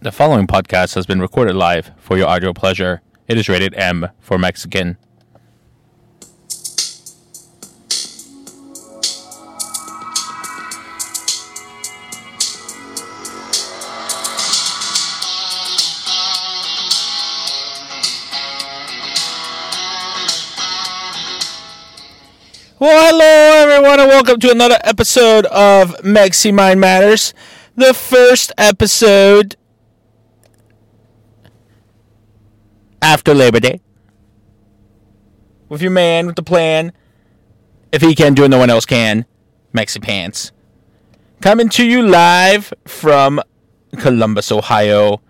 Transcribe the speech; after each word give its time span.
The 0.00 0.12
following 0.12 0.46
podcast 0.46 0.94
has 0.94 1.06
been 1.06 1.20
recorded 1.20 1.56
live 1.56 1.90
for 1.98 2.16
your 2.16 2.28
audio 2.28 2.52
pleasure. 2.52 3.02
It 3.26 3.36
is 3.36 3.48
rated 3.48 3.74
M 3.74 4.06
for 4.20 4.38
Mexican. 4.38 4.96
Well, 22.78 23.10
hello 23.10 23.72
everyone, 23.74 23.98
and 23.98 24.08
welcome 24.08 24.38
to 24.38 24.52
another 24.52 24.78
episode 24.84 25.46
of 25.46 25.90
Mexi 26.04 26.54
Mind 26.54 26.80
Matters. 26.80 27.34
The 27.74 27.92
first 27.92 28.52
episode 28.56 29.56
after 33.02 33.34
Labor 33.34 33.60
Day. 33.60 33.80
With 35.68 35.82
your 35.82 35.90
man 35.90 36.26
with 36.26 36.36
the 36.36 36.42
plan. 36.42 36.92
If 37.92 38.02
he 38.02 38.14
can 38.14 38.34
do 38.34 38.44
it, 38.44 38.48
no 38.48 38.58
one 38.58 38.70
else 38.70 38.86
can. 38.86 39.26
Mexi 39.74 40.02
Pants. 40.02 40.52
Coming 41.40 41.68
to 41.70 41.86
you 41.86 42.02
live 42.02 42.72
from 42.86 43.40
Columbus, 43.98 44.50
Ohio. 44.50 45.20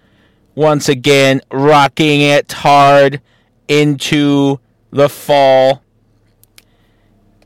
Once 0.54 0.88
again, 0.88 1.40
rocking 1.52 2.20
it 2.20 2.50
hard 2.50 3.20
into 3.68 4.58
the 4.90 5.08
fall. 5.08 5.82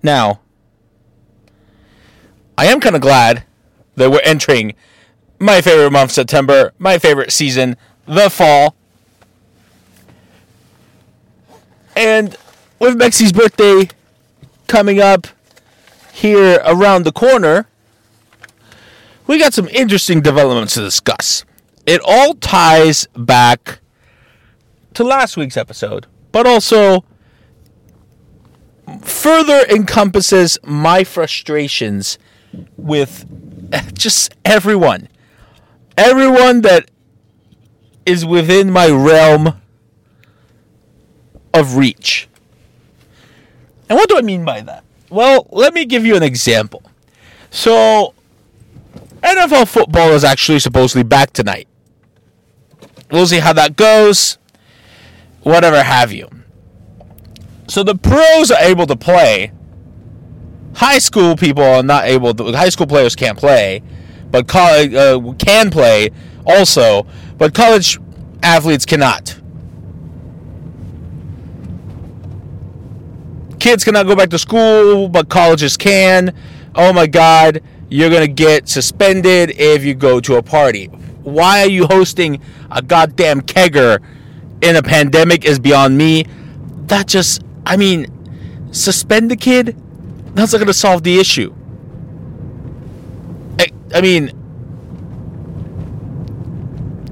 Now, 0.02 0.40
I 2.56 2.66
am 2.66 2.80
kind 2.80 2.94
of 2.94 3.02
glad 3.02 3.44
that 3.96 4.10
we're 4.10 4.20
entering 4.24 4.74
my 5.38 5.60
favorite 5.60 5.90
month, 5.90 6.12
September, 6.12 6.72
my 6.78 6.98
favorite 6.98 7.32
season, 7.32 7.76
the 8.06 8.30
fall. 8.30 8.76
And 11.96 12.36
with 12.78 12.96
Mexi's 12.96 13.32
birthday 13.32 13.88
coming 14.66 15.00
up 15.00 15.26
here 16.12 16.60
around 16.64 17.04
the 17.04 17.12
corner, 17.12 17.68
we 19.26 19.38
got 19.38 19.54
some 19.54 19.68
interesting 19.68 20.20
developments 20.20 20.74
to 20.74 20.80
discuss. 20.80 21.44
It 21.86 22.00
all 22.04 22.34
ties 22.34 23.06
back 23.16 23.80
to 24.94 25.04
last 25.04 25.36
week's 25.36 25.56
episode, 25.56 26.06
but 26.32 26.46
also 26.46 27.04
further 29.02 29.64
encompasses 29.68 30.58
my 30.64 31.04
frustrations 31.04 32.18
with 32.76 33.26
just 33.94 34.34
everyone. 34.44 35.08
Everyone 35.96 36.62
that 36.62 36.90
is 38.04 38.26
within 38.26 38.70
my 38.70 38.88
realm 38.88 39.61
of 41.54 41.76
reach. 41.76 42.28
And 43.88 43.98
what 43.98 44.08
do 44.08 44.16
I 44.16 44.22
mean 44.22 44.44
by 44.44 44.60
that? 44.62 44.84
Well, 45.10 45.46
let 45.50 45.74
me 45.74 45.84
give 45.84 46.06
you 46.06 46.16
an 46.16 46.22
example. 46.22 46.82
So, 47.50 48.14
NFL 49.22 49.68
football 49.68 50.12
is 50.12 50.24
actually 50.24 50.58
supposedly 50.58 51.02
back 51.02 51.32
tonight. 51.32 51.68
We'll 53.10 53.26
see 53.26 53.40
how 53.40 53.52
that 53.52 53.76
goes. 53.76 54.38
Whatever 55.42 55.82
have 55.82 56.12
you. 56.12 56.28
So 57.68 57.82
the 57.82 57.94
pros 57.94 58.50
are 58.50 58.60
able 58.60 58.86
to 58.86 58.96
play. 58.96 59.52
High 60.74 60.98
school 60.98 61.36
people 61.36 61.62
are 61.62 61.82
not 61.82 62.04
able 62.06 62.34
to. 62.34 62.52
High 62.52 62.70
school 62.70 62.86
players 62.86 63.14
can't 63.14 63.38
play, 63.38 63.82
but 64.30 64.48
college 64.48 64.94
uh, 64.94 65.20
can 65.38 65.70
play 65.70 66.10
also. 66.46 67.06
But 67.36 67.54
college 67.54 68.00
athletes 68.42 68.86
cannot. 68.86 69.38
Kids 73.62 73.84
cannot 73.84 74.08
go 74.08 74.16
back 74.16 74.28
to 74.30 74.40
school, 74.40 75.08
but 75.08 75.28
colleges 75.28 75.76
can. 75.76 76.34
Oh 76.74 76.92
my 76.92 77.06
God, 77.06 77.62
you're 77.88 78.10
gonna 78.10 78.26
get 78.26 78.68
suspended 78.68 79.50
if 79.50 79.84
you 79.84 79.94
go 79.94 80.18
to 80.18 80.34
a 80.34 80.42
party. 80.42 80.86
Why 81.22 81.60
are 81.60 81.68
you 81.68 81.86
hosting 81.86 82.42
a 82.72 82.82
goddamn 82.82 83.40
kegger 83.42 84.02
in 84.62 84.74
a 84.74 84.82
pandemic? 84.82 85.44
Is 85.44 85.60
beyond 85.60 85.96
me. 85.96 86.24
That 86.86 87.06
just 87.06 87.44
I 87.64 87.76
mean, 87.76 88.08
suspend 88.72 89.30
the 89.30 89.36
kid? 89.36 89.76
That's 90.34 90.50
not 90.50 90.58
going 90.58 90.66
to 90.66 90.74
solve 90.74 91.04
the 91.04 91.20
issue. 91.20 91.54
I, 93.60 93.68
I 93.94 94.00
mean, 94.00 94.32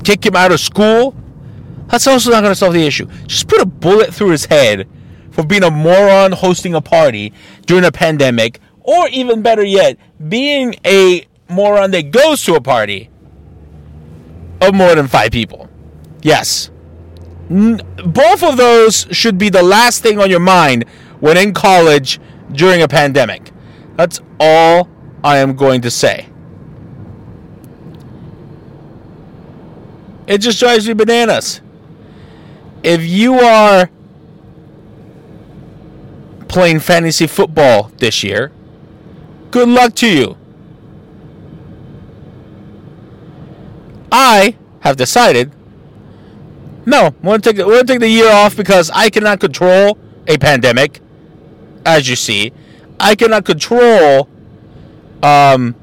kick 0.02 0.26
him 0.26 0.34
out 0.34 0.50
of 0.50 0.58
school? 0.58 1.14
That's 1.86 2.08
also 2.08 2.32
not 2.32 2.40
going 2.40 2.50
to 2.50 2.58
solve 2.58 2.74
the 2.74 2.84
issue. 2.84 3.06
Just 3.28 3.46
put 3.46 3.60
a 3.60 3.66
bullet 3.66 4.12
through 4.12 4.30
his 4.30 4.46
head 4.46 4.88
for 5.40 5.46
being 5.46 5.62
a 5.62 5.70
moron 5.70 6.32
hosting 6.32 6.74
a 6.74 6.80
party 6.82 7.32
during 7.64 7.84
a 7.84 7.92
pandemic, 7.92 8.60
or 8.80 9.08
even 9.08 9.40
better 9.40 9.64
yet, 9.64 9.96
being 10.28 10.74
a 10.84 11.26
moron 11.48 11.90
that 11.92 12.10
goes 12.10 12.44
to 12.44 12.54
a 12.54 12.60
party 12.60 13.08
of 14.60 14.74
more 14.74 14.94
than 14.94 15.08
five 15.08 15.30
people. 15.30 15.68
Yes, 16.22 16.70
both 17.48 18.42
of 18.42 18.58
those 18.58 19.06
should 19.10 19.38
be 19.38 19.48
the 19.48 19.62
last 19.62 20.02
thing 20.02 20.18
on 20.20 20.28
your 20.28 20.40
mind 20.40 20.84
when 21.20 21.38
in 21.38 21.54
college 21.54 22.20
during 22.52 22.82
a 22.82 22.88
pandemic. 22.88 23.50
That's 23.96 24.20
all 24.38 24.90
I 25.24 25.38
am 25.38 25.56
going 25.56 25.80
to 25.82 25.90
say. 25.90 26.28
It 30.26 30.38
just 30.38 30.60
drives 30.60 30.86
me 30.86 30.92
bananas. 30.92 31.62
If 32.82 33.02
you 33.02 33.34
are 33.34 33.90
playing 36.50 36.80
fantasy 36.80 37.26
football 37.28 37.92
this 37.98 38.24
year, 38.24 38.50
good 39.52 39.68
luck 39.68 39.94
to 39.94 40.08
you. 40.08 40.36
I 44.10 44.56
have 44.80 44.96
decided 44.96 45.52
no, 46.86 47.14
we're 47.22 47.38
we're 47.44 47.52
gonna 47.52 47.84
take 47.84 48.00
the 48.00 48.08
year 48.08 48.30
off 48.32 48.56
because 48.56 48.90
I 48.90 49.10
cannot 49.10 49.38
control 49.38 49.96
a 50.26 50.38
pandemic, 50.38 51.00
as 51.86 52.08
you 52.08 52.16
see. 52.16 52.52
I 52.98 53.14
cannot 53.14 53.44
control 53.44 54.28
um 55.22 55.76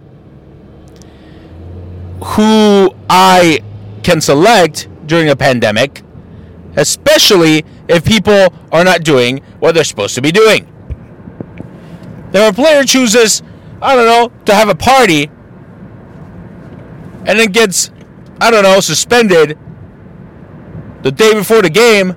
who 2.23 2.93
I 3.09 3.59
can 4.03 4.19
select 4.19 4.89
during 5.05 5.29
a 5.29 5.35
pandemic, 5.35 6.01
especially 6.77 7.65
if 7.89 8.05
people 8.05 8.53
are 8.71 8.83
not 8.83 9.03
doing 9.03 9.39
what 9.59 9.75
they're 9.75 9.83
supposed 9.83 10.15
to 10.15 10.21
be 10.21 10.31
doing. 10.31 10.71
If 12.33 12.51
a 12.51 12.53
player 12.53 12.83
chooses, 12.83 13.41
I 13.81 13.95
don't 13.95 14.05
know, 14.05 14.31
to 14.45 14.53
have 14.53 14.69
a 14.69 14.75
party 14.75 15.29
and 17.25 17.39
then 17.39 17.51
gets, 17.51 17.91
I 18.39 18.51
don't 18.51 18.63
know, 18.63 18.79
suspended 18.79 19.57
the 21.01 21.11
day 21.11 21.33
before 21.33 21.61
the 21.61 21.69
game, 21.69 22.15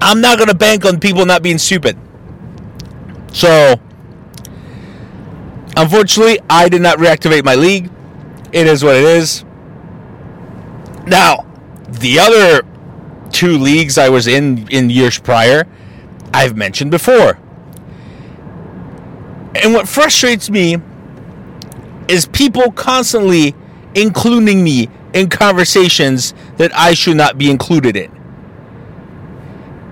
I'm 0.00 0.20
not 0.20 0.38
going 0.38 0.48
to 0.48 0.54
bank 0.54 0.84
on 0.84 1.00
people 1.00 1.26
not 1.26 1.42
being 1.42 1.58
stupid. 1.58 1.96
So, 3.32 3.80
unfortunately, 5.76 6.38
I 6.50 6.68
did 6.68 6.82
not 6.82 6.98
reactivate 6.98 7.44
my 7.44 7.54
league. 7.54 7.90
It 8.52 8.66
is 8.66 8.84
what 8.84 8.96
it 8.96 9.04
is. 9.04 9.44
Now, 11.06 11.46
the 11.88 12.18
other 12.18 12.62
two 13.30 13.58
leagues 13.58 13.98
I 13.98 14.08
was 14.08 14.26
in 14.26 14.68
in 14.68 14.90
years 14.90 15.18
prior, 15.18 15.66
I've 16.32 16.56
mentioned 16.56 16.90
before. 16.90 17.38
And 19.54 19.74
what 19.74 19.88
frustrates 19.88 20.48
me 20.48 20.78
is 22.08 22.26
people 22.26 22.72
constantly 22.72 23.54
including 23.94 24.64
me 24.64 24.88
in 25.12 25.28
conversations 25.28 26.32
that 26.56 26.74
I 26.74 26.94
should 26.94 27.16
not 27.16 27.36
be 27.36 27.50
included 27.50 27.96
in. 27.96 28.10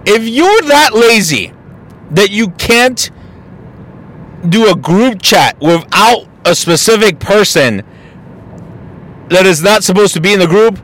If 0.07 0.27
you're 0.27 0.63
that 0.63 0.95
lazy 0.95 1.53
that 2.11 2.31
you 2.31 2.51
can't 2.51 3.11
do 4.49 4.71
a 4.71 4.75
group 4.75 5.21
chat 5.21 5.61
without 5.61 6.27
a 6.45 6.55
specific 6.55 7.21
person 7.21 7.83
that 9.29 9.45
is 9.45 9.63
not 9.63 9.85
supposed 9.85 10.15
to 10.15 10.21
be 10.21 10.33
in 10.33 10.41
the 10.41 10.47
group, 10.47 10.81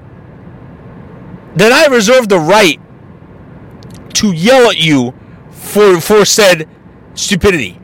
then 1.56 1.72
I 1.72 1.86
reserve 1.86 2.28
the 2.28 2.38
right 2.38 2.78
to 4.14 4.32
yell 4.32 4.70
at 4.70 4.78
you 4.78 5.14
for 5.50 6.00
for 6.00 6.24
said 6.24 6.68
stupidity. 7.14 7.80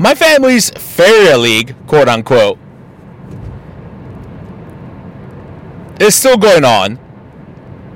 My 0.00 0.14
family's 0.14 0.70
Faria 0.70 1.36
League, 1.38 1.74
quote 1.88 2.08
unquote, 2.08 2.58
is 6.00 6.14
still 6.14 6.36
going 6.36 6.64
on. 6.64 6.98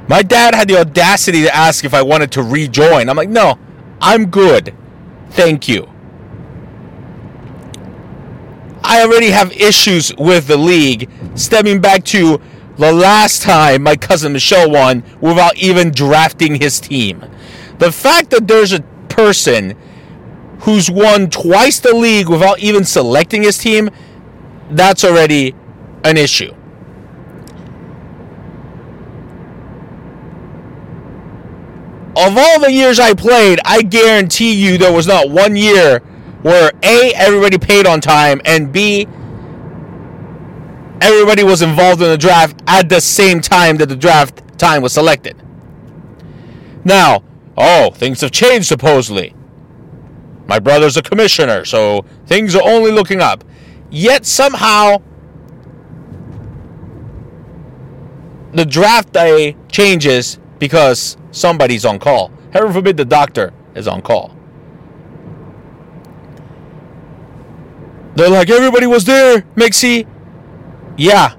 My 0.08 0.22
dad 0.22 0.54
had 0.54 0.66
the 0.68 0.78
audacity 0.78 1.42
to 1.42 1.54
ask 1.54 1.84
if 1.84 1.94
I 1.94 2.02
wanted 2.02 2.32
to 2.32 2.42
rejoin. 2.42 3.08
I'm 3.08 3.16
like, 3.16 3.28
no, 3.28 3.58
I'm 4.00 4.26
good. 4.26 4.74
Thank 5.30 5.68
you. 5.68 5.91
I 8.84 9.02
already 9.02 9.30
have 9.30 9.52
issues 9.52 10.14
with 10.16 10.46
the 10.46 10.56
league 10.56 11.08
stemming 11.34 11.80
back 11.80 12.04
to 12.04 12.40
the 12.76 12.92
last 12.92 13.42
time 13.42 13.82
my 13.82 13.96
cousin 13.96 14.32
Michelle 14.32 14.70
won 14.70 15.04
without 15.20 15.56
even 15.56 15.90
drafting 15.90 16.60
his 16.60 16.80
team. 16.80 17.24
The 17.78 17.92
fact 17.92 18.30
that 18.30 18.48
there's 18.48 18.72
a 18.72 18.80
person 19.08 19.76
who's 20.60 20.90
won 20.90 21.28
twice 21.30 21.80
the 21.80 21.94
league 21.94 22.28
without 22.28 22.60
even 22.60 22.84
selecting 22.84 23.42
his 23.42 23.58
team, 23.58 23.90
that's 24.70 25.04
already 25.04 25.54
an 26.04 26.16
issue. 26.16 26.52
Of 32.14 32.36
all 32.36 32.60
the 32.60 32.70
years 32.70 33.00
I 33.00 33.14
played, 33.14 33.58
I 33.64 33.82
guarantee 33.82 34.52
you 34.54 34.76
there 34.78 34.92
was 34.92 35.06
not 35.06 35.30
one 35.30 35.56
year 35.56 36.02
where 36.42 36.72
A, 36.82 37.12
everybody 37.14 37.58
paid 37.58 37.86
on 37.86 38.00
time, 38.00 38.40
and 38.44 38.72
B, 38.72 39.06
everybody 41.00 41.44
was 41.44 41.62
involved 41.62 42.02
in 42.02 42.08
the 42.08 42.18
draft 42.18 42.62
at 42.66 42.88
the 42.88 43.00
same 43.00 43.40
time 43.40 43.76
that 43.78 43.88
the 43.88 43.96
draft 43.96 44.42
time 44.58 44.82
was 44.82 44.92
selected. 44.92 45.36
Now, 46.84 47.22
oh, 47.56 47.90
things 47.90 48.20
have 48.20 48.32
changed 48.32 48.66
supposedly. 48.66 49.34
My 50.46 50.58
brother's 50.58 50.96
a 50.96 51.02
commissioner, 51.02 51.64
so 51.64 52.04
things 52.26 52.56
are 52.56 52.62
only 52.62 52.90
looking 52.90 53.20
up. 53.20 53.44
Yet 53.90 54.26
somehow, 54.26 55.02
the 58.52 58.64
draft 58.64 59.12
day 59.12 59.56
changes 59.68 60.38
because 60.58 61.16
somebody's 61.30 61.84
on 61.84 61.98
call. 61.98 62.32
Heaven 62.52 62.72
forbid 62.72 62.96
the 62.96 63.04
doctor 63.04 63.52
is 63.74 63.86
on 63.86 64.02
call. 64.02 64.36
They're 68.14 68.30
like, 68.30 68.50
everybody 68.50 68.86
was 68.86 69.04
there, 69.04 69.42
Mexi. 69.56 70.06
Yeah. 70.96 71.34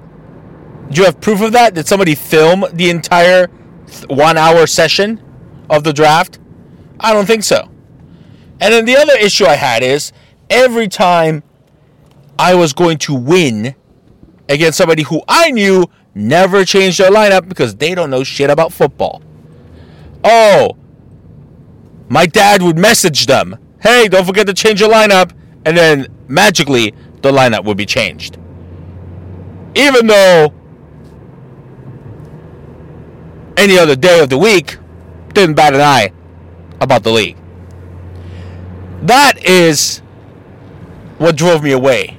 Do 0.90 1.02
you 1.02 1.06
have 1.06 1.22
proof 1.22 1.42
of 1.42 1.52
that? 1.54 1.74
Did 1.76 1.88
somebody 1.88 2.16
film 2.16 2.66
the 2.74 2.90
entire 2.90 3.48
one 4.08 4.38
hour 4.38 4.66
session 4.68 5.22
of 5.70 5.84
the 5.84 5.94
draft? 5.94 6.40
I 7.00 7.14
don't 7.14 7.26
think 7.26 7.44
so. 7.44 7.70
And 8.60 8.74
then 8.74 8.86
the 8.86 8.98
other 8.98 9.18
issue 9.18 9.46
I 9.46 9.56
had 9.56 9.84
is 9.84 10.12
every 10.50 10.88
time 10.88 11.44
I 12.40 12.56
was 12.56 12.74
going 12.74 12.98
to 13.00 13.14
win 13.14 13.76
against 14.50 14.78
somebody 14.78 15.04
who 15.04 15.22
I 15.28 15.52
knew 15.52 15.90
never 16.16 16.66
changed 16.66 17.00
their 17.00 17.12
lineup 17.12 17.48
because 17.48 17.76
they 17.76 17.96
don't 17.96 18.10
know 18.10 18.24
shit 18.24 18.50
about 18.50 18.72
football. 18.72 19.22
Oh, 20.24 20.78
my 22.10 22.26
dad 22.26 22.62
would 22.62 22.78
message 22.78 23.26
them, 23.26 23.58
hey, 23.82 24.08
don't 24.08 24.26
forget 24.26 24.48
to 24.48 24.54
change 24.54 24.80
your 24.80 24.90
lineup. 24.90 25.32
And 25.66 25.78
then 25.78 26.08
magically, 26.28 26.94
the 27.22 27.32
lineup 27.32 27.64
would 27.66 27.78
be 27.78 27.86
changed. 27.86 28.38
Even 29.76 30.08
though 30.08 30.54
any 33.58 33.78
other 33.78 33.96
day 33.96 34.20
of 34.20 34.30
the 34.30 34.38
week 34.38 34.78
didn't 35.34 35.56
bat 35.56 35.74
an 35.74 35.82
eye 35.82 36.12
about 36.82 37.04
the 37.04 37.12
league. 37.12 37.38
That 39.04 39.44
is 39.44 40.00
what 41.18 41.36
drove 41.36 41.64
me 41.64 41.72
away. 41.72 42.18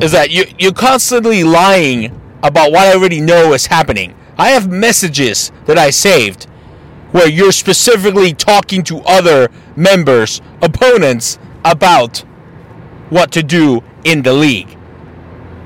Is 0.00 0.12
that 0.12 0.30
you, 0.30 0.44
you're 0.58 0.72
constantly 0.72 1.44
lying 1.44 2.06
about 2.42 2.72
what 2.72 2.86
I 2.86 2.94
already 2.94 3.20
know 3.20 3.52
is 3.52 3.66
happening. 3.66 4.14
I 4.36 4.50
have 4.50 4.68
messages 4.70 5.50
that 5.66 5.78
I 5.78 5.90
saved 5.90 6.44
where 7.10 7.28
you're 7.28 7.52
specifically 7.52 8.34
talking 8.34 8.82
to 8.84 9.00
other 9.00 9.48
members, 9.76 10.40
opponents, 10.62 11.38
about 11.64 12.18
what 13.10 13.32
to 13.32 13.42
do 13.42 13.82
in 14.04 14.22
the 14.22 14.32
league. 14.32 14.76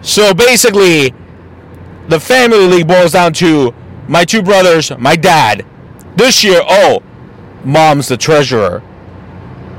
So 0.01 0.35
basically, 0.35 1.15
the 2.09 2.19
family 2.19 2.67
league 2.67 2.89
boils 2.89 3.13
down 3.13 3.33
to 3.35 3.75
my 4.09 4.25
two 4.25 4.43
brothers, 4.43 4.91
my 4.99 5.17
dad. 5.17 5.65
This 6.17 6.43
year, 6.43 6.61
oh, 6.65 7.03
mom's 7.65 8.09
the 8.09 8.17
treasurer. 8.17 8.83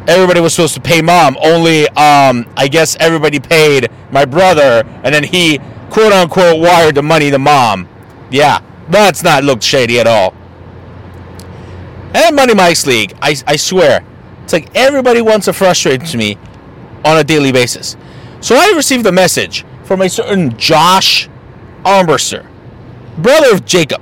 Everybody 0.07 0.41
was 0.41 0.53
supposed 0.53 0.73
to 0.75 0.81
pay 0.81 1.01
mom, 1.01 1.37
only 1.41 1.87
um, 1.89 2.45
I 2.57 2.67
guess 2.69 2.97
everybody 2.99 3.39
paid 3.39 3.89
my 4.11 4.25
brother, 4.25 4.83
and 5.03 5.13
then 5.13 5.23
he 5.23 5.59
quote 5.89 6.11
unquote 6.11 6.59
wired 6.59 6.95
the 6.95 7.03
money 7.03 7.31
to 7.31 7.39
mom. 7.39 7.87
Yeah, 8.29 8.61
that's 8.89 9.23
not 9.23 9.43
looked 9.43 9.63
shady 9.63 9.99
at 9.99 10.07
all. 10.07 10.33
And 12.15 12.35
Money 12.35 12.53
Mike's 12.53 12.85
League, 12.85 13.13
I, 13.21 13.35
I 13.47 13.55
swear, 13.55 14.05
it's 14.43 14.53
like 14.53 14.75
everybody 14.75 15.21
wants 15.21 15.45
to 15.45 15.53
frustrate 15.53 16.13
me 16.15 16.37
on 17.05 17.17
a 17.17 17.23
daily 17.23 17.51
basis. 17.51 17.95
So 18.41 18.55
I 18.55 18.73
received 18.75 19.05
a 19.05 19.11
message 19.11 19.65
from 19.83 20.01
a 20.01 20.09
certain 20.09 20.57
Josh 20.57 21.29
Armbruster, 21.83 22.45
brother 23.17 23.53
of 23.53 23.65
Jacob, 23.65 24.01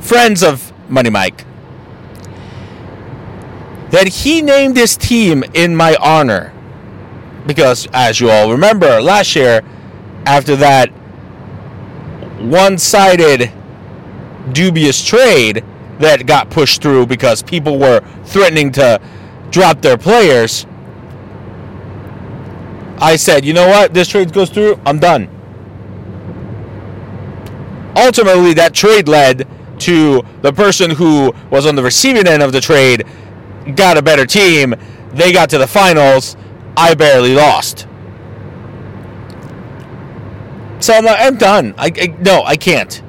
friends 0.00 0.42
of 0.42 0.72
Money 0.88 1.10
Mike, 1.10 1.44
that 3.90 4.08
he 4.08 4.42
named 4.42 4.76
his 4.76 4.96
team 4.96 5.44
in 5.54 5.74
my 5.74 5.96
honor. 6.00 6.52
Because, 7.46 7.86
as 7.92 8.20
you 8.20 8.28
all 8.28 8.50
remember, 8.50 9.00
last 9.00 9.36
year, 9.36 9.62
after 10.24 10.56
that 10.56 10.88
one 12.40 12.76
sided 12.76 13.52
dubious 14.52 15.04
trade 15.04 15.64
that 15.98 16.26
got 16.26 16.50
pushed 16.50 16.82
through 16.82 17.06
because 17.06 17.42
people 17.42 17.78
were 17.78 18.00
threatening 18.24 18.72
to 18.72 19.00
drop 19.50 19.80
their 19.82 19.96
players, 19.96 20.66
I 22.98 23.16
said, 23.16 23.44
you 23.44 23.52
know 23.52 23.68
what? 23.68 23.94
This 23.94 24.08
trade 24.08 24.32
goes 24.32 24.50
through, 24.50 24.80
I'm 24.86 24.98
done. 24.98 25.28
Ultimately, 27.96 28.54
that 28.54 28.74
trade 28.74 29.08
led 29.08 29.48
to 29.80 30.22
the 30.42 30.52
person 30.52 30.90
who 30.90 31.32
was 31.50 31.66
on 31.66 31.74
the 31.74 31.82
receiving 31.82 32.26
end 32.26 32.42
of 32.42 32.52
the 32.52 32.60
trade 32.60 33.06
got 33.74 33.96
a 33.96 34.02
better 34.02 34.26
team. 34.26 34.74
They 35.12 35.32
got 35.32 35.50
to 35.50 35.58
the 35.58 35.66
finals. 35.66 36.36
I 36.76 36.94
barely 36.94 37.34
lost. 37.34 37.86
So 40.80 40.92
I'm 40.94 41.04
like, 41.04 41.18
I'm 41.18 41.36
done. 41.36 41.74
I, 41.78 41.86
I 41.86 42.06
no, 42.20 42.42
I 42.44 42.56
can't. 42.56 43.02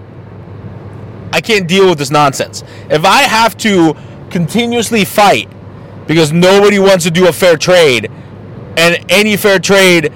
I 1.32 1.42
can't 1.42 1.68
deal 1.68 1.90
with 1.90 1.98
this 1.98 2.12
nonsense. 2.12 2.64
If 2.90 3.06
I 3.06 3.24
have 3.24 3.58
to 3.58 3.96
continuously 4.30 5.06
fight 5.06 5.50
because 6.08 6.32
nobody 6.32 6.80
wants 6.80 7.04
to 7.04 7.12
do 7.12 7.28
a 7.28 7.34
fair 7.34 7.58
trade, 7.58 8.10
and 8.78 9.04
any 9.10 9.36
fair 9.36 9.60
trade 9.60 10.12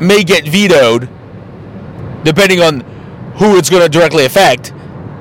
may 0.00 0.22
get 0.22 0.46
vetoed, 0.46 1.08
depending 2.24 2.60
on 2.60 2.80
who 3.36 3.56
it's 3.56 3.70
going 3.70 3.82
to 3.82 3.88
directly 3.88 4.26
affect, 4.26 4.72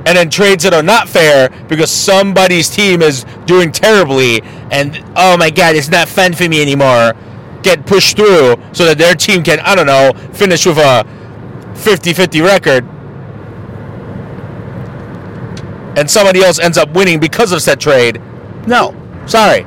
and 0.05 0.17
then 0.17 0.29
trades 0.29 0.63
that 0.63 0.74
are 0.74 0.83
not 0.83 1.07
fair 1.07 1.50
because 1.67 1.91
somebody's 1.91 2.69
team 2.69 3.01
is 3.01 3.25
doing 3.45 3.71
terribly, 3.71 4.41
and 4.71 5.01
oh 5.15 5.38
my 5.38 5.50
god, 5.50 5.75
it's 5.75 5.89
not 5.89 6.09
fun 6.09 6.33
for 6.33 6.50
me 6.50 6.62
anymore, 6.62 7.13
get 7.62 7.86
pushed 7.86 8.17
through 8.17 8.55
so 8.74 8.86
that 8.86 8.97
their 8.97 9.15
team 9.15 9.43
can, 9.43 9.59
I 9.62 9.75
don't 9.75 9.86
know, 9.86 10.12
finish 10.33 10.65
with 10.65 10.79
a 10.79 11.05
50 11.75 12.13
50 12.13 12.41
record 12.41 12.86
and 15.98 16.10
somebody 16.10 16.41
else 16.41 16.60
ends 16.60 16.77
up 16.77 16.89
winning 16.91 17.19
because 17.19 17.51
of 17.51 17.62
said 17.62 17.79
trade. 17.79 18.21
No, 18.67 18.95
sorry. 19.25 19.65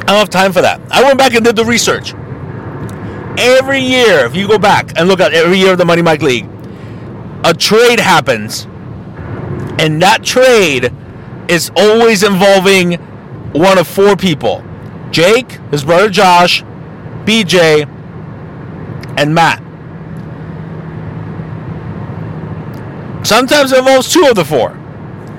I 0.00 0.14
don't 0.14 0.18
have 0.18 0.30
time 0.30 0.52
for 0.52 0.60
that. 0.60 0.80
I 0.90 1.02
went 1.02 1.18
back 1.18 1.34
and 1.34 1.44
did 1.44 1.56
the 1.56 1.64
research. 1.64 2.14
Every 3.38 3.80
year, 3.80 4.26
if 4.26 4.34
you 4.34 4.48
go 4.48 4.58
back 4.58 4.98
and 4.98 5.08
look 5.08 5.20
at 5.20 5.32
every 5.32 5.58
year 5.58 5.72
of 5.72 5.78
the 5.78 5.84
Money 5.84 6.02
Mike 6.02 6.22
League, 6.22 6.48
a 7.44 7.54
trade 7.54 8.00
happens, 8.00 8.66
and 9.78 10.02
that 10.02 10.22
trade 10.22 10.92
is 11.48 11.70
always 11.76 12.22
involving 12.22 12.94
one 13.52 13.78
of 13.78 13.86
four 13.88 14.16
people 14.16 14.64
Jake, 15.10 15.52
his 15.70 15.84
brother 15.84 16.08
Josh, 16.08 16.62
BJ, 17.24 17.88
and 19.16 19.34
Matt. 19.34 19.62
Sometimes 23.30 23.70
it 23.70 23.78
involves 23.78 24.12
two 24.12 24.26
of 24.28 24.34
the 24.34 24.44
four, 24.44 24.70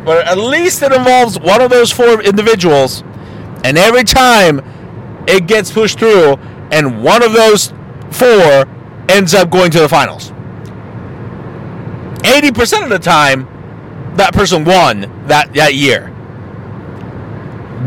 but 0.05 0.25
at 0.25 0.37
least 0.37 0.81
it 0.81 0.93
involves 0.93 1.37
one 1.37 1.59
of 1.59 1.69
those 1.69 1.91
four 1.91 2.21
individuals. 2.21 3.03
And 3.65 3.77
every 3.77 4.05
time 4.05 4.61
it 5.27 5.45
gets 5.45 5.69
pushed 5.69 5.99
through, 5.99 6.37
and 6.71 7.03
one 7.03 7.21
of 7.21 7.33
those 7.33 7.73
four 8.09 8.65
ends 9.09 9.33
up 9.33 9.49
going 9.49 9.71
to 9.71 9.79
the 9.81 9.89
finals. 9.89 10.31
80% 12.23 12.83
of 12.83 12.89
the 12.89 12.97
time, 12.97 13.45
that 14.15 14.33
person 14.33 14.63
won 14.63 15.01
that, 15.27 15.53
that 15.55 15.75
year. 15.75 16.13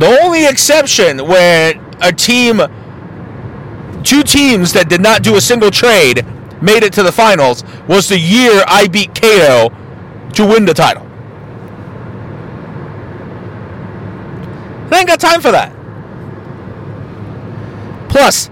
The 0.00 0.18
only 0.22 0.44
exception 0.44 1.26
where 1.26 1.80
a 2.02 2.12
team, 2.12 2.60
two 4.02 4.22
teams 4.22 4.74
that 4.74 4.90
did 4.90 5.00
not 5.00 5.22
do 5.22 5.36
a 5.36 5.40
single 5.40 5.70
trade, 5.70 6.26
made 6.60 6.82
it 6.82 6.92
to 6.92 7.02
the 7.02 7.12
finals 7.12 7.64
was 7.88 8.10
the 8.10 8.18
year 8.18 8.64
I 8.66 8.86
beat 8.86 9.14
Cato 9.14 9.74
to 10.34 10.46
win 10.46 10.64
the 10.64 10.74
title. 10.74 11.06
I 14.90 14.98
ain't 14.98 15.08
got 15.08 15.20
time 15.20 15.40
for 15.40 15.50
that. 15.50 15.72
Plus, 18.08 18.48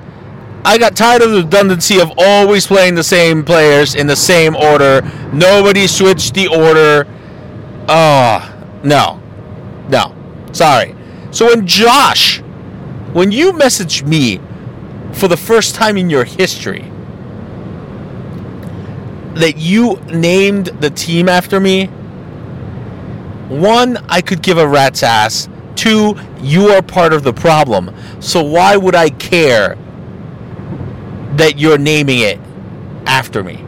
I 0.65 0.79
got 0.79 0.97
tired 0.97 1.23
of 1.23 1.31
the 1.31 1.43
redundancy 1.43 2.01
of 2.01 2.13
always 2.19 2.67
playing 2.67 2.95
the 2.95 3.05
same 3.05 3.45
players 3.45 3.95
in 3.95 4.07
the 4.07 4.17
same 4.17 4.57
order. 4.57 5.03
Nobody 5.33 5.87
switched 5.87 6.35
the 6.35 6.49
order. 6.49 7.07
Oh, 7.89 8.81
no. 8.83 9.21
No. 9.89 10.15
Sorry. 10.53 10.95
So 11.31 11.47
when 11.47 11.67
Josh, 11.67 12.41
when 13.13 13.33
you 13.33 13.53
messaged 13.53 14.07
me 14.07 14.41
for 15.13 15.29
the 15.29 15.37
first 15.37 15.75
time 15.75 15.97
in 15.97 16.11
your 16.11 16.25
history 16.25 16.92
that 19.35 19.57
you 19.57 19.97
named 20.07 20.67
the 20.67 20.91
team 20.91 21.29
after 21.29 21.59
me, 21.61 21.87
one, 23.49 23.99
I 24.09 24.21
could 24.21 24.43
give 24.43 24.59
a 24.59 24.67
rat's 24.67 25.03
ass. 25.03 25.49
Two, 25.75 26.17
you 26.41 26.69
are 26.69 26.83
part 26.83 27.13
of 27.13 27.23
the 27.23 27.33
problem. 27.33 27.95
So 28.21 28.43
why 28.43 28.77
would 28.77 28.95
I 28.95 29.11
care 29.11 29.77
that 31.37 31.59
you're 31.59 31.79
naming 31.79 32.21
it 32.21 32.39
after 33.07 33.43
me? 33.43 33.65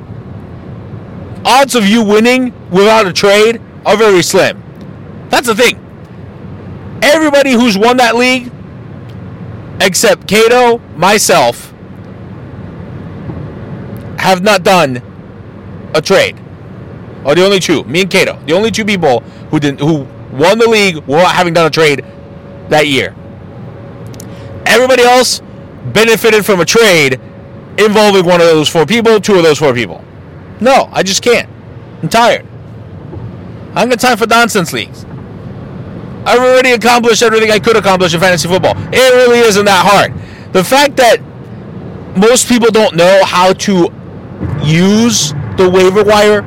Odds 1.45 1.75
of 1.75 1.87
you 1.87 2.03
winning 2.03 2.53
without 2.71 3.07
a 3.07 3.13
trade 3.13 3.61
are 3.85 3.97
very 3.97 4.23
slim. 4.23 4.63
That's 5.29 5.47
the 5.47 5.55
thing. 5.55 5.79
Everybody 7.03 7.53
who's 7.53 7.77
won 7.77 7.99
that 7.99 8.17
league, 8.17 8.51
except 9.81 10.27
Cato, 10.27 10.79
myself, 10.97 11.73
have 14.19 14.43
not 14.43 14.63
done 14.63 15.03
a 15.95 16.03
trade. 16.03 16.39
Or 17.25 17.35
the 17.35 17.45
only 17.45 17.61
two, 17.61 17.85
me 17.85 18.03
and 18.03 18.11
Cato, 18.11 18.39
the 18.45 18.53
only 18.53 18.71
two 18.71 18.85
people 18.85 19.21
who 19.51 19.59
didn't 19.59 19.81
who 19.81 20.07
won 20.33 20.59
the 20.59 20.69
league 20.69 20.97
without 20.97 21.33
having 21.33 21.55
done 21.55 21.67
a 21.67 21.71
trade 21.71 22.05
that 22.69 22.87
year. 22.87 23.15
Everybody 24.67 25.03
else 25.03 25.41
benefited 25.93 26.45
from 26.45 26.61
a 26.61 26.65
trade 26.65 27.21
involving 27.79 28.25
one 28.25 28.41
of 28.41 28.47
those 28.47 28.69
four 28.69 28.87
people, 28.87 29.21
two 29.21 29.37
of 29.37 29.43
those 29.43 29.59
four 29.59 29.73
people. 29.73 30.05
No, 30.61 30.89
I 30.93 31.03
just 31.03 31.23
can't. 31.23 31.49
I'm 32.03 32.09
tired. 32.09 32.47
I 33.75 33.81
don't 33.81 33.91
got 33.91 34.01
time 34.01 34.17
for 34.17 34.27
nonsense 34.27 34.73
leagues. 34.73 35.05
I've 36.27 36.39
already 36.39 36.73
accomplished 36.73 37.23
everything 37.23 37.51
I 37.51 37.59
could 37.59 37.77
accomplish 37.77 38.15
in 38.15 38.21
fantasy 38.21 38.49
football. 38.49 38.75
It 38.93 39.15
really 39.15 39.41
isn't 39.41 39.65
that 39.65 39.85
hard. 39.85 40.15
The 40.53 40.65
fact 40.65 40.97
that 40.97 41.21
most 42.17 42.49
people 42.49 42.71
don't 42.71 42.97
know 42.97 43.25
how 43.25 43.53
to 43.53 43.93
use 44.63 45.35
the 45.57 45.69
waiver 45.69 46.03
wire 46.03 46.43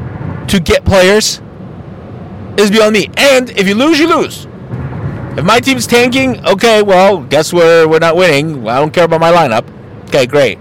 to 0.47 0.59
get 0.59 0.85
players 0.85 1.41
is 2.57 2.71
beyond 2.71 2.93
me. 2.93 3.09
And 3.17 3.49
if 3.51 3.67
you 3.67 3.75
lose, 3.75 3.99
you 3.99 4.07
lose. 4.07 4.47
If 5.37 5.45
my 5.45 5.59
team's 5.59 5.85
tanking, 5.85 6.43
okay, 6.45 6.81
well, 6.81 7.21
guess 7.21 7.53
we're 7.53 7.87
we're 7.87 7.99
not 7.99 8.15
winning. 8.15 8.67
I 8.67 8.79
don't 8.79 8.91
care 8.91 9.05
about 9.05 9.21
my 9.21 9.31
lineup. 9.31 9.69
Okay, 10.05 10.25
great. 10.25 10.57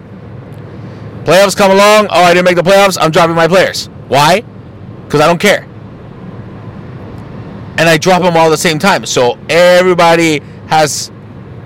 Playoffs 1.25 1.57
come 1.57 1.71
along. 1.71 2.07
Oh, 2.11 2.23
I 2.23 2.35
didn't 2.35 2.45
make 2.45 2.57
the 2.57 2.63
playoffs. 2.63 2.97
I'm 3.01 3.11
dropping 3.11 3.35
my 3.35 3.49
players. 3.49 3.87
Why? 4.09 4.43
Because 5.05 5.21
I 5.21 5.27
don't 5.27 5.41
care. 5.41 5.63
And 7.79 7.89
I 7.89 7.99
drop 7.99 8.23
them 8.23 8.37
all 8.37 8.47
at 8.47 8.51
the 8.51 8.57
same 8.57 8.79
time. 8.79 9.05
So 9.07 9.39
everybody 9.49 10.41
has, 10.69 11.11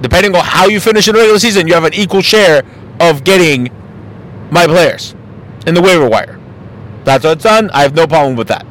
depending 0.01 0.35
on 0.35 0.45
how 0.45 0.67
you 0.67 0.81
finish 0.81 1.09
in 1.09 1.15
the 1.15 1.21
regular 1.21 1.39
season, 1.39 1.69
you 1.69 1.75
have 1.75 1.85
an 1.85 1.95
equal 1.95 2.23
share 2.23 2.63
of 3.01 3.23
getting 3.23 3.71
my 4.51 4.67
players 4.67 5.15
in 5.67 5.75
the 5.75 5.83
waiver 5.83 6.09
wire. 6.09 6.40
That's 7.05 7.25
what 7.25 7.33
it's 7.33 7.45
done. 7.45 7.71
I 7.71 7.83
have 7.83 7.95
no 7.95 8.07
problem 8.07 8.37
with 8.37 8.49
that. 8.49 8.67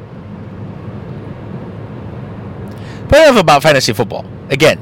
But 3.09 3.27
enough 3.27 3.41
about 3.41 3.63
fantasy 3.63 3.93
football. 3.93 4.25
Again. 4.49 4.79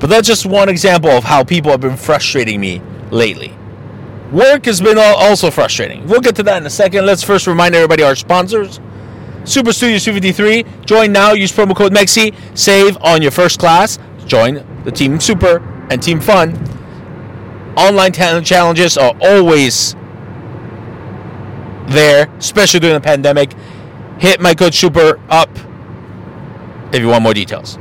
But 0.00 0.10
that's 0.10 0.26
just 0.26 0.46
one 0.46 0.68
example 0.68 1.10
of 1.10 1.24
how 1.24 1.44
people 1.44 1.70
have 1.70 1.80
been 1.80 1.96
frustrating 1.96 2.60
me 2.60 2.80
lately. 3.10 3.54
Work 4.32 4.64
has 4.64 4.80
been 4.80 4.98
also 4.98 5.50
frustrating. 5.50 6.06
We'll 6.06 6.20
get 6.20 6.34
to 6.36 6.42
that 6.44 6.56
in 6.56 6.66
a 6.66 6.70
second. 6.70 7.06
Let's 7.06 7.22
first 7.22 7.46
remind 7.46 7.74
everybody 7.74 8.02
our 8.02 8.16
sponsors. 8.16 8.80
Super 9.44 9.72
Studio 9.72 9.98
253. 9.98 10.84
Join 10.86 11.12
now. 11.12 11.32
Use 11.32 11.52
promo 11.52 11.76
code 11.76 11.92
MEXI. 11.92 12.34
Save 12.56 12.96
on 13.02 13.22
your 13.22 13.30
first 13.30 13.60
class. 13.60 13.98
Join 14.26 14.64
the 14.84 14.90
Team 14.90 15.20
Super 15.20 15.62
and 15.90 16.02
Team 16.02 16.20
Fun. 16.20 16.54
Online 17.76 18.12
talent 18.12 18.46
challenges 18.46 18.96
are 18.96 19.14
always 19.20 19.94
there, 21.86 22.28
especially 22.38 22.80
during 22.80 22.94
the 22.94 23.00
pandemic. 23.00 23.52
Hit 24.18 24.40
my 24.40 24.54
code 24.54 24.74
Super 24.74 25.20
up 25.28 25.50
if 26.92 27.00
you 27.00 27.08
want 27.08 27.22
more 27.22 27.34
details. 27.34 27.78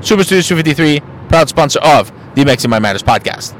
Super 0.00 0.24
Studios 0.24 0.48
253, 0.48 1.00
proud 1.28 1.48
sponsor 1.48 1.80
of 1.80 2.10
the 2.34 2.44
Mexi 2.44 2.68
Mind 2.68 2.82
Matters 2.82 3.02
podcast. 3.02 3.54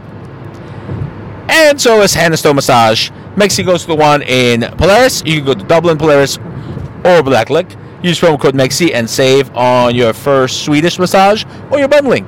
And 1.51 1.81
so 1.81 2.01
is 2.03 2.15
Hand 2.15 2.39
& 2.39 2.39
Stone 2.39 2.57
Massage. 2.57 3.11
Mexi 3.35 3.65
goes 3.65 3.83
to 3.83 3.89
the 3.89 3.95
one 3.95 4.23
in 4.23 4.63
Polaris. 4.77 5.23
You 5.25 5.37
can 5.37 5.45
go 5.45 5.55
to 5.55 5.65
Dublin, 5.65 5.99
Polaris, 5.99 6.39
or 6.39 7.23
Blacklick. 7.23 7.77
Use 8.05 8.21
promo 8.21 8.41
code 8.41 8.55
MEXI 8.55 8.95
and 8.95 9.11
save 9.11 9.55
on 9.57 9.95
your 9.95 10.13
first 10.13 10.65
Swedish 10.65 10.99
massage 10.99 11.45
or 11.71 11.79
your 11.79 11.89
bundling. 11.89 12.25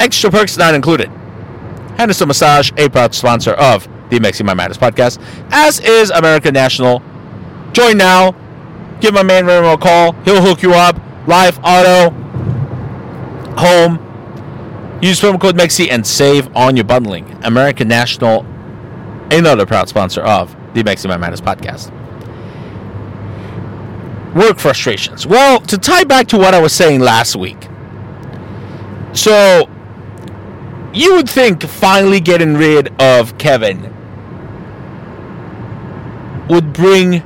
Extra 0.00 0.30
perks 0.30 0.56
not 0.56 0.74
included. 0.74 1.08
Hand 1.98 2.14
& 2.14 2.16
Stone 2.16 2.28
Massage, 2.28 2.72
a 2.78 2.88
proud 2.88 3.14
sponsor 3.14 3.52
of 3.52 3.86
the 4.10 4.18
Mexi 4.18 4.44
Mind 4.44 4.56
Matters 4.56 4.78
podcast, 4.78 5.18
as 5.50 5.80
is 5.80 6.10
American 6.10 6.52
National. 6.52 7.02
Join 7.72 7.96
now. 7.96 8.34
Give 9.00 9.14
my 9.14 9.22
man 9.22 9.46
Remo 9.46 9.72
a 9.72 9.78
call. 9.78 10.12
He'll 10.24 10.42
hook 10.42 10.62
you 10.62 10.74
up. 10.74 11.00
Live 11.26 11.58
Auto, 11.62 12.10
Home. 13.56 14.98
Use 15.00 15.20
promo 15.20 15.40
code 15.40 15.56
MEXI 15.56 15.90
and 15.90 16.06
save 16.06 16.54
on 16.54 16.76
your 16.76 16.84
bundling. 16.84 17.38
American 17.42 17.88
National, 17.88 18.44
another 19.30 19.64
proud 19.64 19.88
sponsor 19.88 20.20
of 20.20 20.54
the 20.74 20.82
Mexi 20.82 21.08
Mind 21.08 21.20
Matters 21.20 21.40
podcast. 21.40 21.90
Work 24.34 24.58
frustrations. 24.58 25.26
Well, 25.26 25.60
to 25.62 25.78
tie 25.78 26.04
back 26.04 26.28
to 26.28 26.38
what 26.38 26.54
I 26.54 26.60
was 26.60 26.72
saying 26.72 27.00
last 27.00 27.34
week. 27.34 27.68
So, 29.12 29.68
you 30.92 31.14
would 31.14 31.28
think 31.28 31.62
finally 31.62 32.20
getting 32.20 32.54
rid 32.54 32.88
of 33.00 33.38
Kevin 33.38 33.94
would 36.50 36.72
bring 36.72 37.22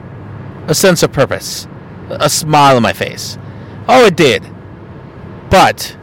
a 0.69 0.75
sense 0.75 1.03
of 1.03 1.13
purpose, 1.13 1.67
a 2.11 2.29
smile 2.29 2.77
on 2.77 2.83
my 2.83 2.93
face. 2.93 3.39
Oh, 3.89 4.07
it 4.07 4.17
did. 4.17 4.45
But 5.51 5.97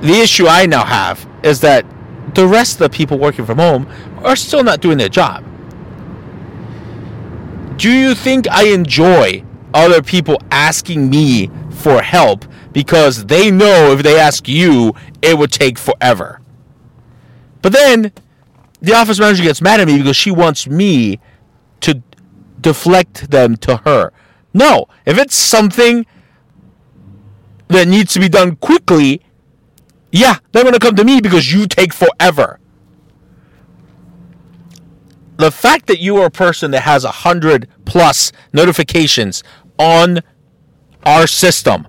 the 0.00 0.20
issue 0.20 0.46
I 0.46 0.66
now 0.66 0.84
have 0.84 1.28
is 1.42 1.60
that 1.60 1.84
the 2.34 2.46
rest 2.46 2.74
of 2.74 2.78
the 2.78 2.90
people 2.90 3.18
working 3.18 3.44
from 3.44 3.58
home 3.58 3.88
are 4.24 4.36
still 4.36 4.64
not 4.64 4.80
doing 4.80 4.98
their 4.98 5.08
job. 5.08 5.44
Do 7.78 7.90
you 7.90 8.14
think 8.14 8.48
I 8.50 8.68
enjoy 8.68 9.44
other 9.74 10.02
people 10.02 10.38
asking 10.50 11.10
me 11.10 11.50
for 11.70 12.02
help 12.02 12.44
because 12.72 13.26
they 13.26 13.50
know 13.50 13.92
if 13.92 14.02
they 14.02 14.18
ask 14.18 14.48
you, 14.48 14.94
it 15.22 15.38
would 15.38 15.52
take 15.52 15.78
forever? 15.78 16.40
But 17.62 17.72
then 17.72 18.12
the 18.80 18.94
office 18.94 19.18
manager 19.18 19.42
gets 19.42 19.60
mad 19.60 19.80
at 19.80 19.86
me 19.86 19.98
because 19.98 20.16
she 20.16 20.30
wants 20.30 20.66
me 20.66 21.18
to 21.80 22.02
deflect 22.60 23.30
them 23.30 23.56
to 23.58 23.78
her. 23.78 24.12
No, 24.52 24.86
if 25.06 25.18
it's 25.18 25.34
something 25.34 26.06
that 27.68 27.86
needs 27.86 28.12
to 28.14 28.20
be 28.20 28.28
done 28.28 28.56
quickly, 28.56 29.22
yeah, 30.10 30.38
they're 30.52 30.62
going 30.62 30.74
to 30.74 30.80
come 30.80 30.96
to 30.96 31.04
me 31.04 31.20
because 31.20 31.52
you 31.52 31.66
take 31.66 31.92
forever. 31.92 32.58
The 35.36 35.52
fact 35.52 35.86
that 35.86 36.00
you 36.00 36.16
are 36.16 36.26
a 36.26 36.30
person 36.30 36.72
that 36.72 36.80
has 36.80 37.04
a 37.04 37.10
hundred 37.10 37.68
plus 37.84 38.32
notifications 38.52 39.44
on 39.78 40.20
our 41.04 41.26
system 41.26 41.86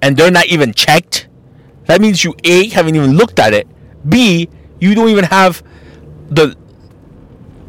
and 0.00 0.16
they're 0.16 0.30
not 0.30 0.46
even 0.46 0.72
checked, 0.72 1.28
that 1.86 2.00
means 2.00 2.24
you 2.24 2.34
A, 2.44 2.68
haven't 2.68 2.96
even 2.96 3.16
looked 3.16 3.38
at 3.38 3.52
it, 3.52 3.68
B, 4.08 4.48
you 4.80 4.94
don't 4.94 5.08
even 5.08 5.24
have 5.24 5.62
the 6.28 6.56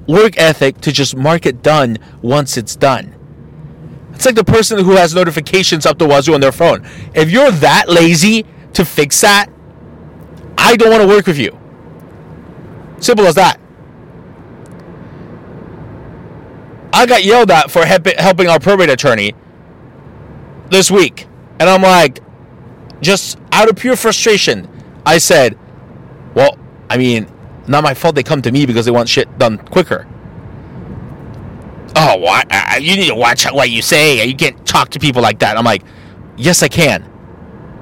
work 0.08 0.38
ethic 0.38 0.82
to 0.82 0.92
just 0.92 1.16
mark 1.16 1.46
it 1.46 1.62
done 1.62 1.98
once 2.22 2.58
it's 2.58 2.76
done. 2.76 3.14
It's 4.14 4.26
like 4.26 4.36
the 4.36 4.44
person 4.44 4.84
who 4.84 4.94
has 4.94 5.14
notifications 5.14 5.86
up 5.86 6.00
the 6.00 6.08
wazoo 6.08 6.34
on 6.34 6.42
their 6.42 6.52
phone. 6.52 6.88
If 7.14 7.30
you're 7.30 7.52
that 7.52 7.88
lazy 7.88 8.46
to 8.74 8.84
fix 8.84 9.22
that, 9.22 9.48
I 10.58 10.76
don't 10.76 10.90
want 10.90 11.04
to 11.04 11.08
work 11.08 11.28
with 11.28 11.38
you. 11.38 11.58
Simple 13.00 13.28
as 13.28 13.36
that. 13.36 13.60
I 16.92 17.06
got 17.06 17.24
yelled 17.24 17.52
at 17.52 17.70
for 17.70 17.86
helping 17.86 18.48
our 18.48 18.60
probate 18.60 18.90
attorney 18.90 19.36
this 20.72 20.90
week. 20.90 21.28
And 21.60 21.70
I'm 21.70 21.84
like, 21.84 22.24
just 23.02 23.38
out 23.52 23.70
of 23.70 23.76
pure 23.76 23.96
frustration, 23.96 24.68
I 25.06 25.20
said, 25.20 25.60
well, 26.34 26.58
I 26.90 26.98
mean, 26.98 27.28
not 27.68 27.84
my 27.84 27.94
fault 27.94 28.16
they 28.16 28.24
come 28.24 28.42
to 28.42 28.52
me 28.52 28.66
because 28.66 28.86
they 28.86 28.92
want 28.92 29.10
shit 29.10 29.38
done 29.38 29.58
quicker. 29.58 30.08
Oh, 31.96 32.18
what? 32.18 32.48
Uh, 32.50 32.76
you 32.80 32.96
need 32.96 33.08
to 33.08 33.16
watch 33.16 33.46
what 33.46 33.70
you 33.70 33.82
say. 33.82 34.26
You 34.26 34.36
can't 34.36 34.66
talk 34.66 34.90
to 34.90 35.00
people 35.00 35.22
like 35.22 35.40
that. 35.40 35.58
I'm 35.58 35.66
like, 35.66 35.84
yes, 36.36 36.62
I 36.62 36.68
can. 36.68 37.10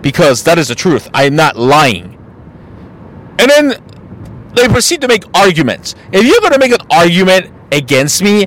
Because 0.01 0.43
that 0.43 0.57
is 0.57 0.69
the 0.69 0.75
truth. 0.75 1.09
I 1.13 1.23
am 1.23 1.35
not 1.35 1.57
lying. 1.57 2.17
And 3.39 3.49
then 3.49 3.83
they 4.55 4.67
proceed 4.67 5.01
to 5.01 5.07
make 5.07 5.23
arguments. 5.35 5.95
If 6.13 6.23
you're 6.23 6.39
going 6.39 6.53
to 6.53 6.59
make 6.59 6.71
an 6.71 6.85
argument 6.89 7.51
against 7.71 8.21
me, 8.21 8.45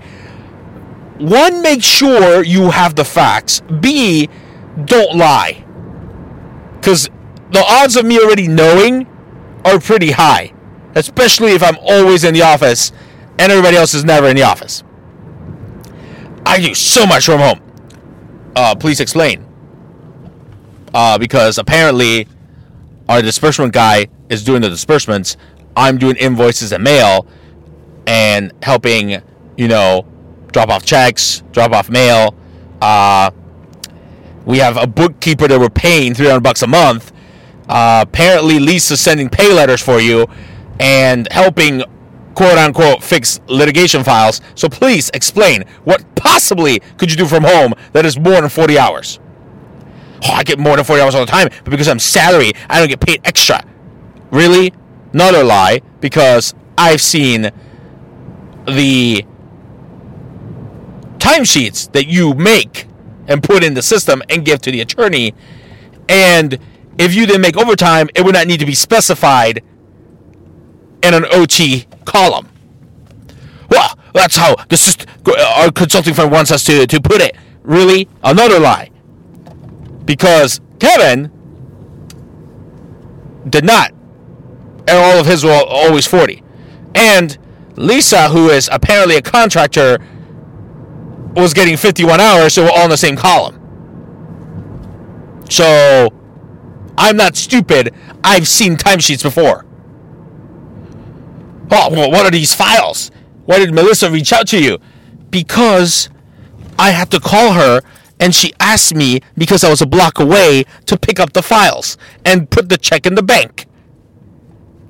one, 1.19 1.63
make 1.63 1.83
sure 1.83 2.45
you 2.45 2.71
have 2.71 2.95
the 2.95 3.05
facts. 3.05 3.61
B, 3.81 4.29
don't 4.85 5.17
lie. 5.17 5.65
Because 6.77 7.11
the 7.51 7.65
odds 7.67 7.97
of 7.97 8.07
me 8.07 8.19
already 8.19 8.49
knowing 8.49 9.07
are 9.65 9.81
pretty 9.81 10.13
high, 10.13 10.53
especially 10.95 11.53
if 11.53 11.63
I'm 11.63 11.77
always 11.81 12.25
in 12.25 12.35
the 12.35 12.43
office 12.43 12.93
and 13.39 13.53
everybody 13.53 13.77
else 13.77 13.95
is 13.95 14.05
never 14.05 14.29
in 14.29 14.37
the 14.37 14.43
office. 14.43 14.83
I 16.45 16.61
do 16.61 16.75
so 16.75 17.07
much 17.07 17.27
from 17.27 17.41
home. 17.41 17.61
Uh, 18.57 18.75
please 18.75 19.01
explain. 19.01 19.47
Uh, 20.95 21.19
because 21.19 21.59
apparently, 21.59 22.27
our 23.09 23.23
disbursement 23.23 23.73
guy 23.73 24.09
is 24.29 24.43
doing 24.43 24.63
the 24.63 24.69
disbursements. 24.69 25.37
I'm 25.77 25.99
doing 25.99 26.17
invoices 26.17 26.73
and 26.73 26.83
mail 26.83 27.27
and 28.07 28.53
helping, 28.63 29.23
you 29.57 29.69
know, 29.69 30.07
drop 30.53 30.71
off 30.71 30.85
checks, 30.85 31.43
drop 31.53 31.73
off 31.73 31.91
mail. 31.91 32.35
Uh, 32.81 33.31
we 34.45 34.59
have 34.59 34.77
a 34.77 34.87
bookkeeper 34.87 35.47
that 35.47 35.61
we're 35.61 35.69
paying 35.69 36.15
300 36.15 36.41
bucks 36.41 36.63
a 36.63 36.67
month. 36.67 37.13
Uh, 37.69 38.05
apparently, 38.09 38.59
Lisa's 38.59 39.01
sending 39.01 39.29
pay 39.29 39.53
letters 39.53 39.83
for 39.83 40.01
you 40.01 40.27
and 40.81 41.31
helping 41.33 41.83
quote 42.35 42.59
unquote 42.59 43.03
fix 43.03 43.41
litigation 43.49 44.05
files. 44.05 44.41
So 44.55 44.69
please 44.69 45.11
explain 45.13 45.65
what 45.85 46.05
possibly 46.15 46.81
could 46.97 47.11
you 47.11 47.17
do 47.17 47.27
from 47.27 47.45
home 47.45 47.75
that 47.93 48.07
is 48.07 48.19
more 48.19 48.41
than 48.41 48.49
40 48.49 48.79
hours? 48.79 49.19
Oh, 50.25 50.33
I 50.33 50.43
get 50.43 50.59
more 50.59 50.77
than 50.77 50.85
40 50.85 51.03
hours 51.03 51.15
all 51.15 51.25
the 51.25 51.31
time, 51.31 51.49
but 51.65 51.71
because 51.71 51.89
I'm 51.89 51.99
salary, 51.99 52.53
I 52.69 52.79
don't 52.79 52.89
get 52.89 53.01
paid 53.01 53.21
extra. 53.25 53.65
Really? 54.31 54.73
Another 55.13 55.43
lie, 55.43 55.81
because 56.01 56.55
I've 56.77 57.01
seen 57.01 57.51
the 58.67 59.25
timesheets 61.19 61.91
that 61.93 62.07
you 62.07 62.35
make 62.35 62.87
and 63.27 63.43
put 63.43 63.65
in 63.65 63.75
the 63.75 63.83
system 63.83 64.23
and 64.29 64.45
give 64.45 64.61
to 64.63 64.71
the 64.71 64.81
attorney. 64.81 65.35
And 66.09 66.59
if 66.99 67.15
you 67.15 67.27
didn't 67.27 67.43
make 67.43 67.57
overtime, 67.57 68.09
it 68.15 68.25
would 68.25 68.35
not 68.35 68.47
need 68.47 68.61
to 68.61 68.67
be 68.67 68.75
specified 68.75 69.63
in 71.03 71.15
an 71.15 71.25
OT 71.31 71.87
column. 72.05 72.49
Well, 73.71 73.99
that's 74.15 74.37
how 74.37 74.57
the 74.69 74.77
system, 74.77 75.09
our 75.57 75.71
consulting 75.71 76.15
firm 76.15 76.31
wants 76.31 76.51
us 76.51 76.65
to, 76.65 76.87
to 76.87 77.01
put 77.01 77.21
it. 77.21 77.37
Really? 77.63 78.09
Another 78.23 78.59
lie. 78.59 78.91
Because 80.05 80.61
Kevin 80.79 81.31
did 83.49 83.65
not. 83.65 83.93
And 84.89 84.97
all 84.97 85.21
of 85.21 85.27
his 85.27 85.45
were 85.45 85.63
always 85.67 86.07
40. 86.07 86.43
And 86.95 87.37
Lisa, 87.77 88.29
who 88.29 88.49
is 88.49 88.69
apparently 88.73 89.17
a 89.17 89.23
contractor, 89.23 89.99
was 91.35 91.53
getting 91.55 91.77
51 91.77 92.21
hours, 92.21 92.55
so 92.55 92.65
we're 92.65 92.71
all 92.71 92.85
in 92.85 92.91
the 92.91 92.97
same 92.97 93.17
column. 93.17 93.55
So, 95.51 96.09
I'm 96.97 97.17
not 97.17 97.37
stupid. 97.37 97.95
I've 98.25 98.49
seen 98.49 98.77
timesheets 98.77 99.23
before. 99.23 99.65
Oh, 101.71 101.91
well, 101.91 102.11
what 102.11 102.25
are 102.27 102.31
these 102.31 102.55
files? 102.55 103.11
Why 103.45 103.59
did 103.59 103.73
Melissa 103.73 104.11
reach 104.11 104.33
out 104.33 104.47
to 104.49 104.63
you? 104.63 104.79
Because 105.31 106.09
I 106.79 106.91
had 106.91 107.11
to 107.11 107.21
call 107.21 107.53
her 107.53 107.83
and 108.21 108.35
she 108.35 108.53
asked 108.59 108.95
me 108.95 109.21
because 109.37 109.65
I 109.65 109.71
was 109.71 109.81
a 109.81 109.87
block 109.87 110.19
away 110.19 110.65
to 110.87 110.99
pick 110.99 111.21
up 111.21 111.33
the 111.33 111.43
files 111.43 111.97
and 112.25 112.51
put 112.51 112.69
the 112.69 112.77
check 112.77 113.07
in 113.07 113.15
the 113.15 113.23
bank. 113.23 113.67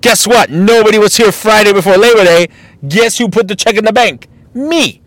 Guess 0.00 0.26
what? 0.26 0.50
Nobody 0.50 0.98
was 0.98 1.16
here 1.16 1.32
Friday 1.32 1.72
before 1.72 1.96
Labor 1.96 2.24
Day. 2.24 2.48
Guess 2.86 3.18
who 3.18 3.28
put 3.28 3.48
the 3.48 3.56
check 3.56 3.74
in 3.74 3.84
the 3.84 3.92
bank? 3.92 4.28
Me. 4.54 5.02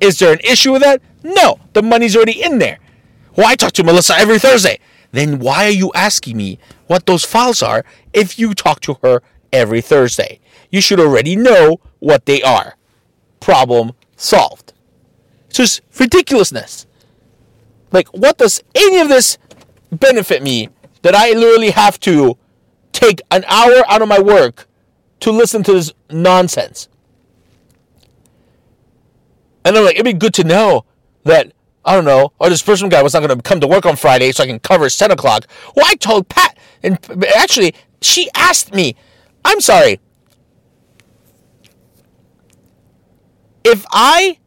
Is 0.00 0.18
there 0.18 0.32
an 0.32 0.40
issue 0.44 0.72
with 0.72 0.82
that? 0.82 1.00
No, 1.24 1.58
the 1.72 1.82
money's 1.82 2.14
already 2.14 2.42
in 2.42 2.58
there. 2.58 2.78
Well, 3.36 3.46
I 3.46 3.56
talk 3.56 3.72
to 3.72 3.84
Melissa 3.84 4.16
every 4.16 4.38
Thursday. 4.38 4.78
Then 5.12 5.38
why 5.38 5.64
are 5.64 5.70
you 5.70 5.90
asking 5.94 6.36
me 6.36 6.58
what 6.86 7.06
those 7.06 7.24
files 7.24 7.62
are 7.62 7.84
if 8.12 8.38
you 8.38 8.54
talk 8.54 8.80
to 8.80 8.96
her 9.02 9.22
every 9.52 9.80
Thursday? 9.80 10.40
You 10.70 10.80
should 10.80 11.00
already 11.00 11.36
know 11.36 11.80
what 11.98 12.26
they 12.26 12.42
are. 12.42 12.76
Problem 13.40 13.92
solved. 14.16 14.72
It's 15.46 15.56
just 15.56 15.80
ridiculousness. 15.98 16.86
Like, 17.90 18.08
what 18.08 18.38
does 18.38 18.62
any 18.74 18.98
of 18.98 19.08
this 19.08 19.38
benefit 19.90 20.42
me 20.42 20.68
that 21.02 21.14
I 21.14 21.32
literally 21.32 21.70
have 21.70 21.98
to 22.00 22.36
take 22.92 23.22
an 23.30 23.44
hour 23.48 23.82
out 23.88 24.02
of 24.02 24.08
my 24.08 24.20
work 24.20 24.68
to 25.20 25.30
listen 25.30 25.62
to 25.64 25.72
this 25.72 25.92
nonsense? 26.10 26.88
And 29.64 29.76
I'm 29.76 29.84
like, 29.84 29.94
it'd 29.94 30.04
be 30.04 30.12
good 30.12 30.34
to 30.34 30.44
know 30.44 30.84
that, 31.24 31.52
I 31.84 31.94
don't 31.94 32.04
know, 32.04 32.32
or 32.38 32.50
this 32.50 32.62
person 32.62 32.88
guy 32.88 33.02
was 33.02 33.14
not 33.14 33.20
going 33.20 33.36
to 33.36 33.42
come 33.42 33.60
to 33.60 33.66
work 33.66 33.86
on 33.86 33.96
Friday 33.96 34.32
so 34.32 34.44
I 34.44 34.46
can 34.46 34.60
cover 34.60 34.88
10 34.88 35.10
o'clock. 35.10 35.46
Well, 35.74 35.86
I 35.88 35.94
told 35.94 36.28
Pat, 36.28 36.58
and 36.82 36.98
actually, 37.36 37.74
she 38.00 38.30
asked 38.34 38.74
me, 38.74 38.96
I'm 39.44 39.60
sorry, 39.60 40.00
if 43.68 43.84
I 43.90 44.38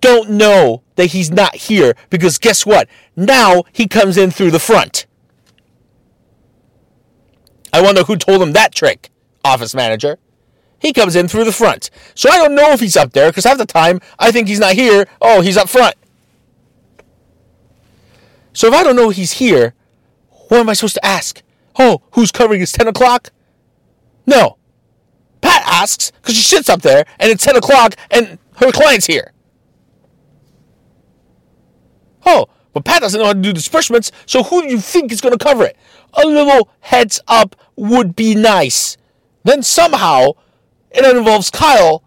don't 0.00 0.30
know 0.30 0.82
that 0.96 1.06
he's 1.06 1.30
not 1.30 1.54
here, 1.54 1.94
because 2.10 2.38
guess 2.38 2.64
what? 2.64 2.88
Now 3.16 3.64
he 3.72 3.86
comes 3.86 4.16
in 4.16 4.30
through 4.30 4.50
the 4.50 4.58
front. 4.58 5.06
I 7.72 7.82
wonder 7.82 8.04
who 8.04 8.16
told 8.16 8.42
him 8.42 8.52
that 8.52 8.74
trick, 8.74 9.10
office 9.44 9.74
manager. 9.74 10.18
He 10.80 10.92
comes 10.92 11.16
in 11.16 11.28
through 11.28 11.44
the 11.44 11.52
front. 11.52 11.90
So 12.14 12.30
I 12.30 12.36
don't 12.36 12.54
know 12.54 12.70
if 12.70 12.80
he's 12.80 12.96
up 12.96 13.12
there 13.12 13.30
because 13.30 13.44
half 13.44 13.58
the 13.58 13.66
time 13.66 14.00
I 14.18 14.30
think 14.30 14.48
he's 14.48 14.60
not 14.60 14.74
here. 14.74 15.08
Oh, 15.20 15.40
he's 15.40 15.56
up 15.56 15.68
front. 15.68 15.96
So 18.52 18.68
if 18.68 18.74
I 18.74 18.82
don't 18.82 18.96
know 18.96 19.10
he's 19.10 19.32
here, 19.32 19.74
what 20.48 20.60
am 20.60 20.68
I 20.68 20.72
supposed 20.72 20.94
to 20.94 21.04
ask? 21.04 21.42
Oh, 21.78 22.02
who's 22.12 22.32
covering 22.32 22.60
his 22.60 22.72
10 22.72 22.88
o'clock? 22.88 23.30
No. 24.26 24.56
Pat 25.40 25.62
asks 25.64 26.10
because 26.10 26.34
she 26.34 26.42
sits 26.42 26.68
up 26.68 26.82
there 26.82 27.04
and 27.18 27.30
it's 27.30 27.44
10 27.44 27.56
o'clock 27.56 27.94
and 28.10 28.38
her 28.60 28.72
client's 28.72 29.06
here. 29.06 29.32
Oh, 32.26 32.46
but 32.72 32.84
Pat 32.84 33.00
doesn't 33.00 33.18
know 33.18 33.26
how 33.26 33.32
to 33.32 33.40
do 33.40 33.52
disbursements, 33.52 34.12
so 34.26 34.42
who 34.42 34.62
do 34.62 34.68
you 34.68 34.80
think 34.80 35.10
is 35.10 35.20
going 35.20 35.36
to 35.36 35.42
cover 35.42 35.64
it? 35.64 35.76
A 36.14 36.26
little 36.26 36.68
heads 36.80 37.20
up 37.26 37.56
would 37.76 38.14
be 38.14 38.34
nice. 38.34 38.96
Then 39.44 39.62
somehow 39.62 40.32
it 40.90 41.16
involves 41.16 41.50
Kyle, 41.50 42.02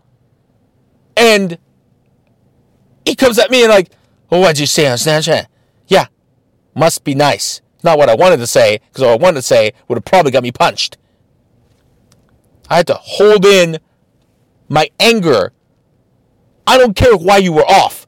and 1.15 1.57
he 3.05 3.15
comes 3.15 3.39
at 3.39 3.51
me 3.51 3.63
and 3.63 3.71
like, 3.71 3.91
"Oh, 4.31 4.39
what'd 4.39 4.59
you 4.59 4.65
say 4.65 4.87
on 4.87 4.97
Snapchat?" 4.97 5.47
Yeah, 5.87 6.07
must 6.75 7.03
be 7.03 7.15
nice. 7.15 7.61
Not 7.83 7.97
what 7.97 8.09
I 8.09 8.15
wanted 8.15 8.37
to 8.37 8.47
say, 8.47 8.79
because 8.87 9.03
what 9.03 9.13
I 9.13 9.15
wanted 9.15 9.37
to 9.37 9.41
say 9.41 9.73
would 9.87 9.97
have 9.97 10.05
probably 10.05 10.31
got 10.31 10.43
me 10.43 10.51
punched. 10.51 10.97
I 12.69 12.77
had 12.77 12.87
to 12.87 12.93
hold 12.93 13.45
in 13.45 13.79
my 14.69 14.89
anger. 14.99 15.51
I 16.71 16.77
don't 16.77 16.95
care 16.95 17.17
why 17.17 17.35
you 17.35 17.51
were 17.51 17.65
off, 17.65 18.07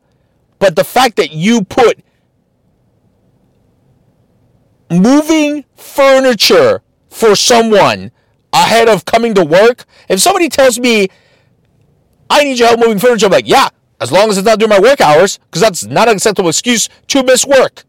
but 0.58 0.78
the 0.78 0.86
fact 0.86 1.18
that 1.18 1.34
you 1.34 1.66
put 1.66 2.00
moving 4.90 5.66
furniture 5.76 6.82
for 7.10 7.36
someone 7.36 8.12
ahead 8.54 8.88
of 8.88 9.04
coming 9.04 9.34
to 9.34 9.44
work. 9.44 9.84
If 10.08 10.22
somebody 10.22 10.48
tells 10.48 10.80
me, 10.80 11.10
I 12.30 12.46
need 12.46 12.58
your 12.58 12.70
help 12.70 12.80
moving 12.80 13.00
furniture, 13.00 13.26
I'm 13.26 13.34
like, 13.34 13.50
yeah, 13.50 13.68
as 14.00 14.14
long 14.14 14.30
as 14.30 14.38
it's 14.38 14.46
not 14.46 14.60
during 14.60 14.70
my 14.70 14.80
work 14.80 15.02
hours, 15.02 15.40
because 15.40 15.62
that's 15.62 15.84
not 15.84 16.08
an 16.08 16.16
acceptable 16.16 16.48
excuse 16.48 16.88
to 17.08 17.22
miss 17.22 17.46
work. 17.46 17.84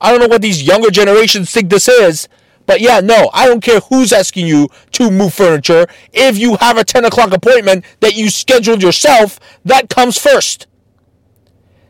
I 0.00 0.10
don't 0.10 0.18
know 0.18 0.26
what 0.26 0.42
these 0.42 0.60
younger 0.60 0.90
generations 0.90 1.52
think 1.52 1.70
this 1.70 1.86
is, 1.86 2.28
but 2.66 2.80
yeah, 2.80 3.00
no, 3.00 3.30
I 3.32 3.46
don't 3.46 3.62
care 3.62 3.80
who's 3.80 4.12
asking 4.12 4.46
you 4.46 4.68
to 4.92 5.10
move 5.10 5.32
furniture. 5.32 5.86
If 6.12 6.36
you 6.38 6.56
have 6.56 6.76
a 6.76 6.84
10 6.84 7.04
o'clock 7.04 7.32
appointment 7.32 7.84
that 8.00 8.16
you 8.16 8.28
scheduled 8.28 8.82
yourself, 8.82 9.38
that 9.64 9.88
comes 9.88 10.18
first. 10.18 10.66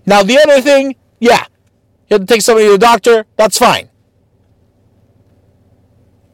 Now, 0.05 0.23
the 0.23 0.39
other 0.39 0.61
thing, 0.61 0.97
yeah, 1.19 1.47
you 2.09 2.15
have 2.15 2.21
to 2.21 2.27
take 2.27 2.43
somebody 2.43 2.67
to 2.67 2.73
the 2.73 2.79
doctor, 2.79 3.27
that's 3.37 3.59
fine. 3.59 3.91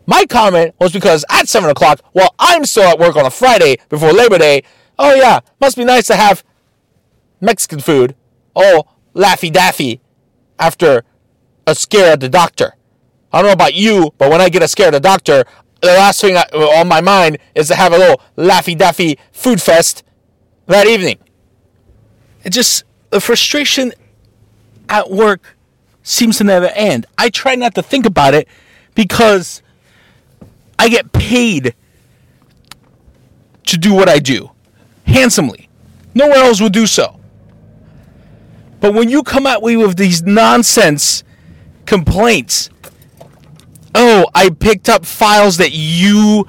My 0.06 0.26
comment 0.26 0.74
was 0.80 0.92
because 0.92 1.24
at 1.30 1.48
7 1.48 1.70
o'clock, 1.70 2.00
while 2.12 2.34
I'm 2.38 2.64
still 2.64 2.84
at 2.84 2.98
work 2.98 3.16
on 3.16 3.24
a 3.24 3.30
Friday 3.30 3.76
before 3.88 4.12
Labor 4.12 4.38
Day, 4.38 4.64
oh 4.98 5.14
yeah, 5.14 5.40
must 5.60 5.76
be 5.76 5.84
nice 5.84 6.08
to 6.08 6.16
have 6.16 6.44
Mexican 7.40 7.80
food. 7.80 8.16
Oh, 8.54 8.84
Laffy 9.14 9.52
Daffy 9.52 10.00
after 10.58 11.04
a 11.66 11.74
scare 11.74 12.12
at 12.12 12.20
the 12.20 12.28
doctor. 12.28 12.74
I 13.32 13.38
don't 13.38 13.46
know 13.46 13.52
about 13.52 13.74
you, 13.74 14.12
but 14.18 14.30
when 14.30 14.40
I 14.40 14.48
get 14.48 14.62
a 14.62 14.68
scare 14.68 14.88
at 14.88 14.92
the 14.92 15.00
doctor, 15.00 15.44
the 15.80 15.88
last 15.88 16.20
thing 16.20 16.36
I, 16.36 16.42
on 16.80 16.86
my 16.86 17.00
mind 17.00 17.38
is 17.54 17.68
to 17.68 17.74
have 17.74 17.92
a 17.92 17.98
little 17.98 18.20
Laffy 18.36 18.76
Daffy 18.76 19.18
food 19.32 19.60
fest 19.60 20.04
that 20.66 20.86
evening. 20.86 21.18
It 22.44 22.50
just, 22.50 22.84
the 23.10 23.20
frustration 23.20 23.92
at 24.88 25.10
work 25.10 25.56
seems 26.02 26.38
to 26.38 26.44
never 26.44 26.66
end. 26.66 27.06
I 27.16 27.30
try 27.30 27.54
not 27.54 27.74
to 27.76 27.82
think 27.82 28.06
about 28.06 28.34
it 28.34 28.48
because 28.94 29.62
I 30.78 30.88
get 30.88 31.12
paid 31.12 31.74
to 33.66 33.78
do 33.78 33.94
what 33.94 34.08
I 34.08 34.18
do 34.18 34.50
handsomely. 35.06 35.68
No 36.14 36.28
one 36.28 36.38
else 36.38 36.60
would 36.60 36.72
do 36.72 36.86
so. 36.86 37.18
But 38.80 38.94
when 38.94 39.08
you 39.08 39.22
come 39.22 39.46
at 39.46 39.62
me 39.62 39.76
with 39.76 39.96
these 39.96 40.22
nonsense 40.22 41.22
complaints, 41.86 42.68
oh, 43.94 44.26
I 44.34 44.50
picked 44.50 44.88
up 44.88 45.04
files 45.04 45.56
that 45.58 45.72
you 45.72 46.46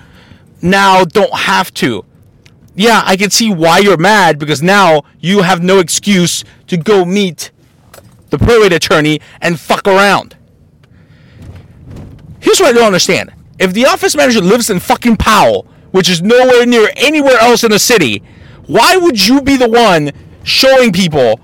now 0.61 1.03
don't 1.03 1.33
have 1.33 1.73
to. 1.75 2.05
Yeah, 2.75 3.03
I 3.05 3.17
can 3.17 3.29
see 3.29 3.53
why 3.53 3.79
you're 3.79 3.97
mad 3.97 4.39
because 4.39 4.63
now 4.63 5.03
you 5.19 5.41
have 5.43 5.61
no 5.61 5.79
excuse 5.79 6.43
to 6.67 6.77
go 6.77 7.05
meet 7.05 7.51
the 8.29 8.37
probate 8.39 8.73
attorney 8.73 9.21
and 9.41 9.59
fuck 9.59 9.87
around. 9.87 10.35
Here's 12.39 12.59
what 12.59 12.69
I 12.69 12.73
don't 12.73 12.87
understand. 12.87 13.31
If 13.59 13.73
the 13.73 13.85
office 13.85 14.15
manager 14.15 14.41
lives 14.41 14.69
in 14.69 14.79
fucking 14.79 15.17
Powell, 15.17 15.67
which 15.91 16.09
is 16.09 16.21
nowhere 16.21 16.65
near 16.65 16.89
anywhere 16.95 17.37
else 17.37 17.63
in 17.63 17.69
the 17.69 17.79
city, 17.79 18.23
why 18.65 18.97
would 18.97 19.27
you 19.27 19.41
be 19.41 19.55
the 19.55 19.69
one 19.69 20.11
showing 20.43 20.91
people 20.91 21.39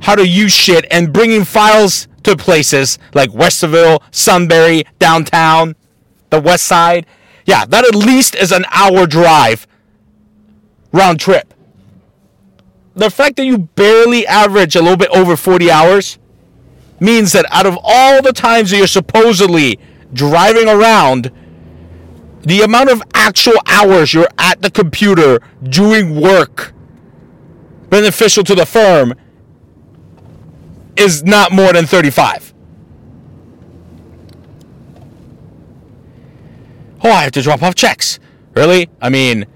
how 0.00 0.14
to 0.14 0.26
use 0.26 0.52
shit 0.52 0.84
and 0.90 1.12
bringing 1.12 1.44
files 1.44 2.08
to 2.24 2.36
places 2.36 2.98
like 3.14 3.30
Westerville, 3.30 4.02
Sunbury, 4.10 4.84
downtown, 4.98 5.76
the 6.30 6.40
west 6.40 6.66
side? 6.66 7.06
Yeah, 7.46 7.64
that 7.66 7.84
at 7.84 7.94
least 7.94 8.34
is 8.34 8.52
an 8.52 8.64
hour 8.70 9.06
drive 9.06 9.66
round 10.92 11.20
trip. 11.20 11.52
The 12.94 13.10
fact 13.10 13.36
that 13.36 13.44
you 13.44 13.58
barely 13.58 14.26
average 14.26 14.76
a 14.76 14.80
little 14.80 14.96
bit 14.96 15.10
over 15.10 15.36
40 15.36 15.70
hours 15.70 16.18
means 17.00 17.32
that 17.32 17.44
out 17.50 17.66
of 17.66 17.76
all 17.82 18.22
the 18.22 18.32
times 18.32 18.70
that 18.70 18.78
you're 18.78 18.86
supposedly 18.86 19.78
driving 20.12 20.68
around, 20.68 21.32
the 22.42 22.60
amount 22.60 22.90
of 22.90 23.02
actual 23.14 23.56
hours 23.66 24.14
you're 24.14 24.28
at 24.38 24.62
the 24.62 24.70
computer 24.70 25.40
doing 25.62 26.20
work 26.20 26.72
beneficial 27.88 28.44
to 28.44 28.54
the 28.54 28.66
firm 28.66 29.14
is 30.96 31.24
not 31.24 31.52
more 31.52 31.72
than 31.72 31.86
35. 31.86 32.52
Oh, 37.02 37.10
I 37.10 37.22
have 37.22 37.32
to 37.32 37.42
drop 37.42 37.62
off 37.62 37.74
checks. 37.74 38.18
Really? 38.54 38.88
I 39.00 39.10
mean, 39.10 39.46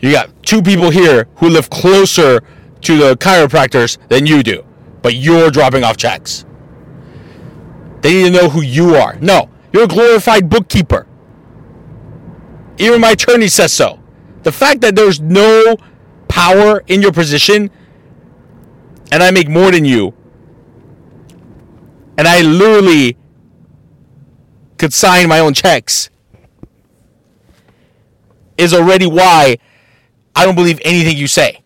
you 0.00 0.12
got 0.12 0.30
two 0.42 0.62
people 0.62 0.90
here 0.90 1.28
who 1.36 1.48
live 1.48 1.70
closer 1.70 2.42
to 2.82 2.96
the 2.96 3.16
chiropractors 3.16 3.98
than 4.08 4.26
you 4.26 4.42
do, 4.42 4.64
but 5.02 5.14
you're 5.14 5.50
dropping 5.50 5.84
off 5.84 5.96
checks. 5.96 6.44
They 8.00 8.12
need 8.12 8.24
to 8.24 8.42
know 8.42 8.48
who 8.48 8.62
you 8.62 8.96
are. 8.96 9.16
No, 9.20 9.50
you're 9.72 9.84
a 9.84 9.88
glorified 9.88 10.48
bookkeeper. 10.48 11.06
Even 12.78 13.00
my 13.00 13.10
attorney 13.12 13.48
says 13.48 13.72
so. 13.72 14.00
The 14.42 14.52
fact 14.52 14.80
that 14.82 14.94
there's 14.94 15.20
no 15.20 15.76
power 16.28 16.82
in 16.86 17.02
your 17.02 17.12
position 17.12 17.70
and 19.12 19.22
I 19.22 19.30
make 19.30 19.48
more 19.48 19.70
than 19.70 19.84
you, 19.84 20.14
and 22.18 22.26
I 22.26 22.40
literally 22.42 23.16
could 24.78 24.92
sign 24.92 25.28
my 25.28 25.38
own 25.40 25.54
checks, 25.54 26.10
is 28.58 28.72
already 28.72 29.06
why 29.06 29.58
I 30.34 30.44
don't 30.44 30.54
believe 30.54 30.80
anything 30.84 31.16
you 31.16 31.26
say. 31.26 31.62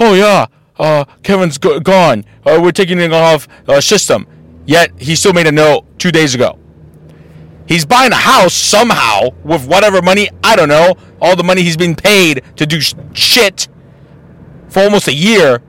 Oh 0.00 0.14
yeah, 0.14 0.46
uh, 0.78 1.04
Kevin's 1.22 1.58
go- 1.58 1.80
gone. 1.80 2.24
Uh, 2.44 2.58
we're 2.62 2.72
taking 2.72 2.98
him 2.98 3.12
off 3.12 3.46
uh, 3.68 3.80
system. 3.80 4.26
Yet 4.66 4.92
he 4.98 5.14
still 5.14 5.32
made 5.34 5.46
a 5.46 5.52
note 5.52 5.84
two 5.98 6.10
days 6.10 6.34
ago. 6.34 6.58
He's 7.68 7.84
buying 7.84 8.12
a 8.12 8.16
house 8.16 8.54
somehow 8.54 9.28
with 9.42 9.66
whatever 9.66 10.02
money 10.02 10.28
I 10.42 10.56
don't 10.56 10.68
know. 10.68 10.94
All 11.20 11.36
the 11.36 11.44
money 11.44 11.62
he's 11.62 11.76
been 11.76 11.94
paid 11.94 12.42
to 12.56 12.66
do 12.66 12.80
sh- 12.80 12.94
shit 13.12 13.68
for 14.68 14.80
almost 14.82 15.08
a 15.08 15.14
year. 15.14 15.62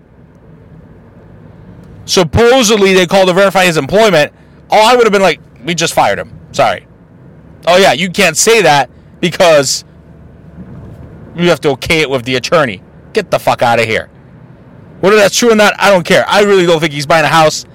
Supposedly 2.05 2.93
they 2.93 3.05
called 3.05 3.27
to 3.27 3.33
verify 3.33 3.65
his 3.65 3.77
employment. 3.77 4.31
Oh, 4.69 4.79
I 4.79 4.95
would 4.95 5.05
have 5.05 5.13
been 5.13 5.21
like, 5.21 5.41
we 5.63 5.75
just 5.75 5.93
fired 5.93 6.19
him. 6.19 6.31
Sorry. 6.51 6.87
Oh 7.67 7.77
yeah, 7.77 7.93
you 7.93 8.09
can't 8.09 8.37
say 8.37 8.61
that 8.61 8.89
because 9.19 9.83
you 11.35 11.49
have 11.49 11.59
to 11.61 11.69
okay 11.71 12.01
it 12.01 12.09
with 12.09 12.23
the 12.23 12.35
attorney. 12.35 12.81
Get 13.13 13.31
the 13.31 13.39
fuck 13.39 13.61
out 13.61 13.79
of 13.79 13.85
here. 13.85 14.09
Whether 15.01 15.17
that's 15.17 15.37
true 15.37 15.51
or 15.51 15.55
not, 15.55 15.73
I 15.79 15.91
don't 15.91 16.05
care. 16.05 16.23
I 16.27 16.41
really 16.41 16.65
don't 16.65 16.79
think 16.79 16.93
he's 16.93 17.05
buying 17.05 17.25
a 17.25 17.29
house 17.29 17.65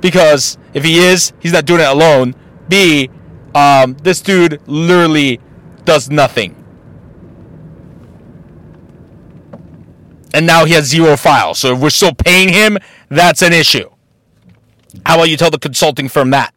because 0.00 0.58
if 0.74 0.84
he 0.84 0.98
is, 0.98 1.32
he's 1.40 1.52
not 1.52 1.64
doing 1.64 1.80
it 1.80 1.88
alone. 1.88 2.34
B, 2.68 3.10
um, 3.54 3.94
this 4.02 4.20
dude 4.20 4.60
literally 4.66 5.40
does 5.84 6.10
nothing. 6.10 6.56
And 10.32 10.46
now 10.46 10.64
he 10.64 10.74
has 10.74 10.86
zero 10.86 11.16
files. 11.16 11.58
So 11.58 11.74
if 11.74 11.80
we're 11.80 11.90
still 11.90 12.14
paying 12.14 12.50
him, 12.50 12.78
that's 13.10 13.42
an 13.42 13.52
issue. 13.52 13.90
How 15.04 15.16
about 15.16 15.28
you 15.28 15.36
tell 15.36 15.50
the 15.50 15.58
consulting 15.58 16.08
firm 16.08 16.30
that? 16.30 16.54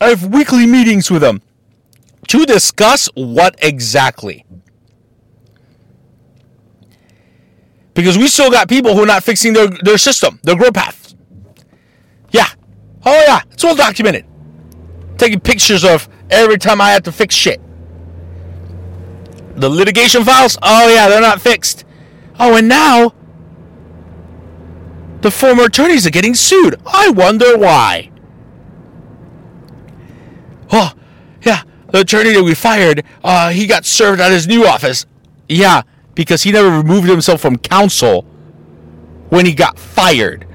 I 0.00 0.08
have 0.08 0.26
weekly 0.26 0.66
meetings 0.66 1.10
with 1.10 1.22
them 1.22 1.40
to 2.28 2.44
discuss 2.44 3.08
what 3.14 3.54
exactly. 3.62 4.44
Because 7.94 8.18
we 8.18 8.26
still 8.26 8.50
got 8.50 8.68
people 8.68 8.94
who 8.94 9.04
are 9.04 9.06
not 9.06 9.22
fixing 9.22 9.52
their, 9.52 9.68
their 9.68 9.98
system, 9.98 10.40
their 10.42 10.56
growth 10.56 10.74
path. 10.74 11.14
Yeah. 12.32 12.48
Oh, 13.06 13.24
yeah. 13.26 13.40
It's 13.52 13.62
all 13.62 13.76
documented. 13.76 14.26
Taking 15.16 15.40
pictures 15.40 15.84
of 15.84 16.08
every 16.28 16.58
time 16.58 16.80
I 16.80 16.90
have 16.90 17.04
to 17.04 17.12
fix 17.12 17.34
shit. 17.34 17.60
The 19.56 19.68
litigation 19.68 20.24
files, 20.24 20.58
oh, 20.62 20.92
yeah, 20.92 21.08
they're 21.08 21.20
not 21.20 21.40
fixed. 21.40 21.84
Oh, 22.38 22.56
and 22.56 22.68
now 22.68 23.14
the 25.20 25.30
former 25.30 25.64
attorneys 25.64 26.06
are 26.06 26.10
getting 26.10 26.34
sued. 26.34 26.76
I 26.86 27.10
wonder 27.10 27.56
why. 27.56 28.10
Oh, 30.72 30.92
yeah, 31.42 31.62
the 31.90 32.00
attorney 32.00 32.32
that 32.32 32.42
we 32.42 32.54
fired, 32.54 33.04
uh, 33.22 33.50
he 33.50 33.66
got 33.66 33.84
served 33.84 34.20
at 34.20 34.32
his 34.32 34.46
new 34.48 34.66
office. 34.66 35.06
Yeah, 35.48 35.82
because 36.14 36.42
he 36.42 36.52
never 36.52 36.68
removed 36.70 37.08
himself 37.08 37.40
from 37.40 37.58
counsel 37.58 38.22
when 39.28 39.46
he 39.46 39.54
got 39.54 39.78
fired. 39.78 40.46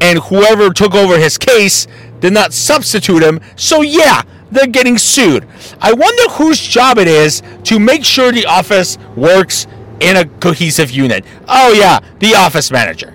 And 0.00 0.18
whoever 0.18 0.72
took 0.72 0.94
over 0.94 1.18
his 1.18 1.38
case 1.38 1.86
did 2.20 2.32
not 2.32 2.52
substitute 2.52 3.22
him. 3.22 3.40
So, 3.56 3.82
yeah, 3.82 4.22
they're 4.50 4.66
getting 4.66 4.98
sued. 4.98 5.46
I 5.80 5.92
wonder 5.92 6.22
whose 6.32 6.60
job 6.60 6.98
it 6.98 7.08
is 7.08 7.42
to 7.64 7.78
make 7.78 8.04
sure 8.04 8.32
the 8.32 8.46
office 8.46 8.98
works 9.16 9.66
in 10.00 10.16
a 10.16 10.24
cohesive 10.24 10.90
unit. 10.90 11.24
Oh, 11.48 11.72
yeah, 11.72 12.00
the 12.18 12.34
office 12.34 12.70
manager. 12.70 13.12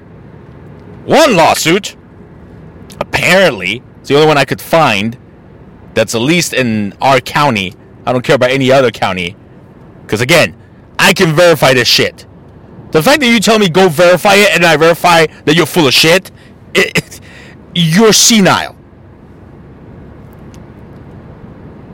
One 1.06 1.36
lawsuit, 1.36 1.96
apparently, 3.00 3.82
it's 4.00 4.10
the 4.10 4.16
only 4.16 4.28
one 4.28 4.38
I 4.38 4.46
could 4.46 4.62
find 4.62 5.18
that's 5.94 6.16
at 6.16 6.22
least 6.22 6.54
in 6.54 6.94
our 7.02 7.20
county. 7.20 7.74
I 8.06 8.12
don't 8.12 8.24
care 8.24 8.36
about 8.36 8.52
any 8.52 8.72
other 8.72 8.92
county. 8.92 9.36
Because, 10.02 10.22
again, 10.22 10.56
I 11.00 11.14
can 11.14 11.36
verify 11.36 11.74
this 11.74 11.88
shit. 11.88 12.26
The 12.92 13.02
fact 13.02 13.22
that 13.22 13.28
you 13.28 13.40
tell 13.40 13.58
me 13.58 13.70
go 13.70 13.90
verify 13.90 14.36
it 14.36 14.56
and 14.56 14.64
I 14.64 14.78
verify 14.78 15.26
that 15.46 15.56
you're 15.56 15.66
full 15.66 15.88
of 15.88 15.94
shit, 15.94 16.32
it, 16.74 16.98
it, 16.98 17.20
you're 17.74 18.14
senile. 18.14 18.76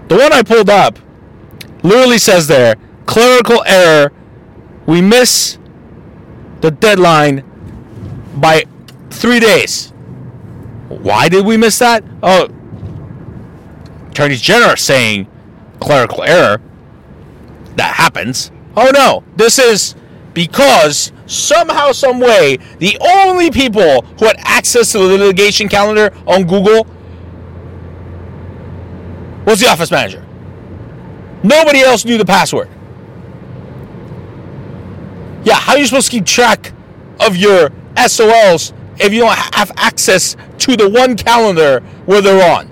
The 0.10 0.18
one 0.18 0.34
I 0.34 0.42
pulled 0.42 0.70
up 0.70 1.00
literally 1.84 2.18
says 2.18 2.48
there 2.48 2.76
clerical 3.06 3.64
error. 3.66 4.12
We 4.86 5.02
miss 5.02 5.58
the 6.62 6.72
deadline 6.72 7.44
by 8.36 8.66
three 9.10 9.40
days. 9.40 9.92
Why 10.90 11.30
did 11.30 11.46
we 11.46 11.58
miss 11.58 11.80
that? 11.80 12.04
Oh, 12.24 12.50
Attorney 14.10 14.36
General 14.36 14.76
saying 14.78 15.28
clerical 15.80 16.24
error. 16.24 16.62
That 17.76 17.96
happens. 17.96 18.52
Oh 18.76 18.92
no, 18.94 19.24
this 19.36 19.60
is 19.60 19.96
because 20.34 21.12
somehow, 21.26 21.92
some 21.92 22.20
way, 22.20 22.58
the 22.80 22.98
only 23.00 23.52
people 23.52 24.02
who 24.02 24.26
had 24.26 24.38
access 24.40 24.92
to 24.92 25.00
the 25.00 25.18
litigation 25.18 25.70
calendar 25.70 26.14
on 26.28 26.44
Google 26.44 26.88
was 29.50 29.60
the 29.60 29.68
office 29.68 29.90
manager. 29.90 30.24
Nobody 31.44 31.80
else 31.80 32.06
knew 32.06 32.20
the 32.20 32.26
password. 32.26 32.70
Yeah, 35.44 35.56
how 35.56 35.74
are 35.74 35.80
you 35.80 35.88
supposed 35.88 36.12
to 36.12 36.12
keep 36.12 36.26
track 36.26 36.72
of 37.20 37.36
your 37.36 37.72
SOLs 37.96 38.74
if 39.00 39.12
you 39.12 39.22
don't 39.22 39.36
have 39.56 39.72
access 39.78 40.36
to 40.60 40.78
the 40.78 40.88
one 40.88 41.18
calendar 41.18 41.80
where 42.06 42.22
they're 42.22 42.58
on? 42.58 42.68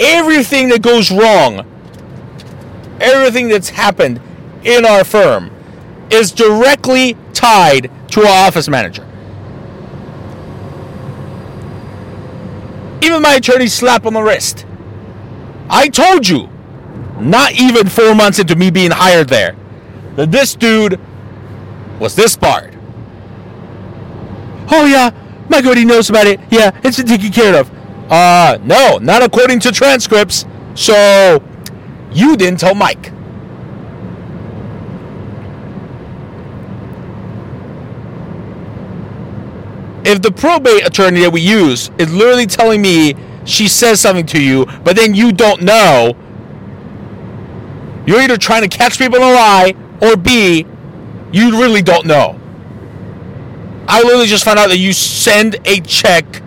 Everything 0.00 0.70
that 0.70 0.82
goes 0.82 1.12
wrong, 1.12 1.64
everything 3.00 3.48
that's 3.48 3.68
happened 3.68 4.20
in 4.64 4.84
our 4.84 5.04
firm 5.04 5.52
is 6.10 6.32
directly 6.32 7.16
tied 7.34 7.88
to 8.08 8.22
our 8.22 8.48
office 8.48 8.68
manager. 8.68 9.09
Even 13.02 13.22
my 13.22 13.34
attorney 13.34 13.66
slap 13.66 14.06
on 14.06 14.14
the 14.14 14.22
wrist. 14.22 14.66
I 15.68 15.88
told 15.88 16.28
you, 16.28 16.48
not 17.18 17.52
even 17.52 17.88
four 17.88 18.14
months 18.14 18.38
into 18.38 18.56
me 18.56 18.70
being 18.70 18.90
hired 18.90 19.28
there, 19.28 19.56
that 20.16 20.30
this 20.30 20.54
dude 20.54 20.98
was 21.98 22.14
this 22.16 22.36
barred. 22.36 22.76
Oh 24.72 24.86
yeah, 24.86 25.10
my 25.48 25.58
already 25.58 25.84
knows 25.84 26.10
about 26.10 26.26
it. 26.26 26.40
Yeah, 26.50 26.78
it's 26.82 26.96
been 26.96 27.06
taken 27.06 27.30
care 27.30 27.60
of. 27.60 27.70
Uh, 28.10 28.58
no, 28.62 28.98
not 28.98 29.22
according 29.22 29.60
to 29.60 29.72
transcripts. 29.72 30.46
So, 30.74 31.42
you 32.12 32.36
didn't 32.36 32.60
tell 32.60 32.74
Mike. 32.74 33.12
If 40.10 40.22
the 40.22 40.32
probate 40.32 40.84
attorney 40.84 41.20
that 41.20 41.30
we 41.30 41.40
use 41.40 41.88
is 41.96 42.12
literally 42.12 42.46
telling 42.46 42.82
me 42.82 43.14
she 43.44 43.68
says 43.68 44.00
something 44.00 44.26
to 44.26 44.42
you, 44.42 44.66
but 44.82 44.96
then 44.96 45.14
you 45.14 45.30
don't 45.30 45.62
know, 45.62 46.16
you're 48.06 48.20
either 48.20 48.36
trying 48.36 48.68
to 48.68 48.68
catch 48.68 48.98
people 48.98 49.18
in 49.18 49.22
a 49.22 49.26
lie, 49.32 49.74
or 50.02 50.16
B, 50.16 50.66
you 51.30 51.52
really 51.52 51.80
don't 51.80 52.06
know. 52.06 52.40
I 53.86 54.02
literally 54.02 54.26
just 54.26 54.44
found 54.44 54.58
out 54.58 54.66
that 54.70 54.78
you 54.78 54.92
send 54.92 55.58
a 55.64 55.78
check 55.82 56.42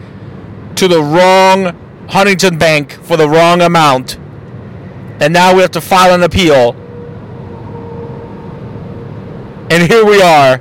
to 0.76 0.90
the 0.90 1.02
wrong 1.02 1.80
Huntington 2.10 2.58
Bank 2.58 2.92
for 2.92 3.16
the 3.16 3.30
wrong 3.30 3.62
amount, 3.62 4.18
and 5.22 5.32
now 5.32 5.56
we 5.56 5.62
have 5.62 5.72
to 5.72 5.82
file 5.82 6.14
an 6.14 6.24
appeal. 6.24 6.76
And 9.72 9.90
here 9.90 10.06
we 10.06 10.22
are. 10.22 10.60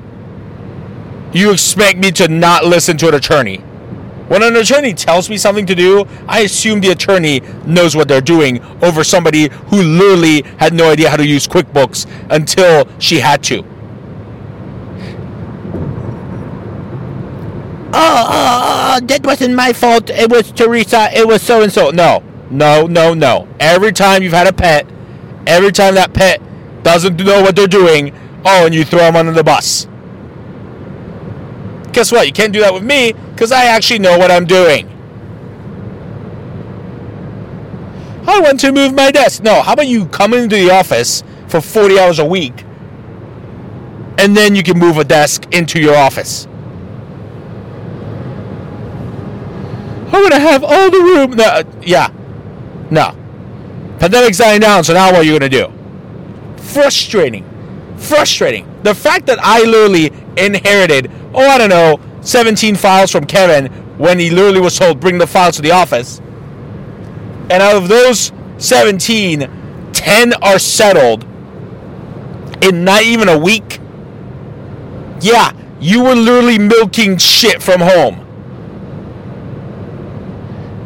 You 1.32 1.52
expect 1.52 1.98
me 1.98 2.10
to 2.12 2.28
not 2.28 2.64
listen 2.64 2.96
to 2.98 3.08
an 3.08 3.14
attorney. 3.14 3.58
When 4.28 4.42
an 4.42 4.56
attorney 4.56 4.94
tells 4.94 5.28
me 5.28 5.36
something 5.36 5.66
to 5.66 5.74
do, 5.74 6.06
I 6.26 6.40
assume 6.40 6.80
the 6.80 6.90
attorney 6.90 7.40
knows 7.66 7.96
what 7.96 8.08
they're 8.08 8.20
doing 8.20 8.62
over 8.82 9.04
somebody 9.04 9.48
who 9.48 9.82
literally 9.82 10.42
had 10.58 10.72
no 10.72 10.90
idea 10.90 11.10
how 11.10 11.16
to 11.16 11.26
use 11.26 11.46
QuickBooks 11.46 12.06
until 12.30 12.88
she 12.98 13.20
had 13.20 13.42
to. 13.44 13.64
oh, 17.94 17.94
oh, 17.94 18.28
oh, 18.28 18.96
oh 18.96 19.06
that 19.06 19.24
wasn't 19.24 19.54
my 19.54 19.72
fault. 19.72 20.10
It 20.10 20.30
was 20.30 20.50
Teresa. 20.52 21.08
It 21.12 21.26
was 21.26 21.42
so 21.42 21.62
and 21.62 21.72
so. 21.72 21.90
No, 21.90 22.22
no, 22.50 22.86
no, 22.86 23.14
no. 23.14 23.48
Every 23.60 23.92
time 23.92 24.22
you've 24.22 24.32
had 24.32 24.46
a 24.46 24.52
pet, 24.52 24.86
every 25.46 25.72
time 25.72 25.94
that 25.94 26.12
pet 26.12 26.40
doesn't 26.82 27.16
know 27.16 27.42
what 27.42 27.56
they're 27.56 27.66
doing, 27.66 28.14
oh, 28.44 28.66
and 28.66 28.74
you 28.74 28.84
throw 28.84 29.00
them 29.00 29.16
under 29.16 29.32
the 29.32 29.44
bus. 29.44 29.86
Guess 31.92 32.11
what? 32.12 32.26
You 32.26 32.33
can't 32.33 32.52
do 32.52 32.61
that 32.61 32.72
with 32.72 32.83
me 32.83 33.12
because 33.12 33.52
I 33.52 33.64
actually 33.66 33.98
know 33.98 34.18
what 34.18 34.31
I'm 34.31 34.46
doing. 34.46 34.88
I 38.26 38.40
want 38.40 38.61
to 38.61 38.72
move 38.72 38.94
my 38.94 39.11
desk. 39.11 39.42
No, 39.42 39.62
how 39.62 39.74
about 39.74 39.88
you 39.88 40.07
come 40.07 40.33
into 40.33 40.57
the 40.57 40.70
office 40.70 41.22
for 41.48 41.61
40 41.61 41.98
hours 41.98 42.18
a 42.18 42.24
week 42.24 42.64
and 44.18 44.37
then 44.37 44.55
you 44.55 44.62
can 44.62 44.78
move 44.78 44.96
a 44.96 45.05
desk 45.05 45.52
into 45.52 45.81
your 45.81 45.96
office? 45.96 46.46
I'm 50.14 50.22
gonna 50.22 50.38
have 50.38 50.62
all 50.62 50.90
the 50.90 50.98
room. 50.98 51.31
No, 51.33 51.44
uh, 51.44 51.62
yeah, 51.83 52.09
no. 52.90 53.16
Pandemic's 53.98 54.38
dying 54.38 54.61
down, 54.61 54.85
so 54.85 54.92
now 54.92 55.07
what 55.07 55.20
are 55.20 55.22
you 55.24 55.33
gonna 55.33 55.48
do? 55.48 55.72
Frustrating, 56.57 57.44
frustrating. 57.96 58.68
The 58.83 58.94
fact 58.94 59.26
that 59.26 59.38
I 59.40 59.62
literally 59.62 60.12
inherited, 60.37 61.11
oh, 61.34 61.46
I 61.46 61.58
don't 61.58 61.70
know, 61.70 62.00
17 62.22 62.76
files 62.76 63.10
from 63.10 63.24
Kevin 63.24 63.66
when 63.98 64.18
he 64.18 64.30
literally 64.30 64.60
was 64.60 64.78
told 64.78 65.00
bring 65.00 65.18
the 65.18 65.26
files 65.26 65.56
to 65.56 65.62
the 65.62 65.72
office, 65.72 66.20
and 67.50 67.62
out 67.62 67.76
of 67.76 67.88
those 67.88 68.32
17, 68.58 69.90
10 69.92 70.32
are 70.42 70.58
settled 70.58 71.24
in 72.62 72.84
not 72.84 73.02
even 73.02 73.28
a 73.28 73.38
week. 73.38 73.80
Yeah, 75.20 75.52
you 75.80 76.02
were 76.02 76.14
literally 76.14 76.58
milking 76.58 77.18
shit 77.18 77.62
from 77.62 77.80
home. 77.80 78.20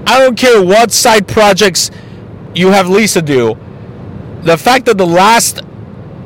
I 0.07 0.21
don't 0.21 0.39
care 0.39 0.63
what 0.63 0.93
side 0.93 1.27
projects 1.27 1.91
you 2.55 2.69
have 2.69 2.89
Lisa 2.89 3.21
do. 3.21 3.57
The 4.43 4.57
fact 4.57 4.87
that 4.87 4.97
the 4.97 5.07
last 5.07 5.63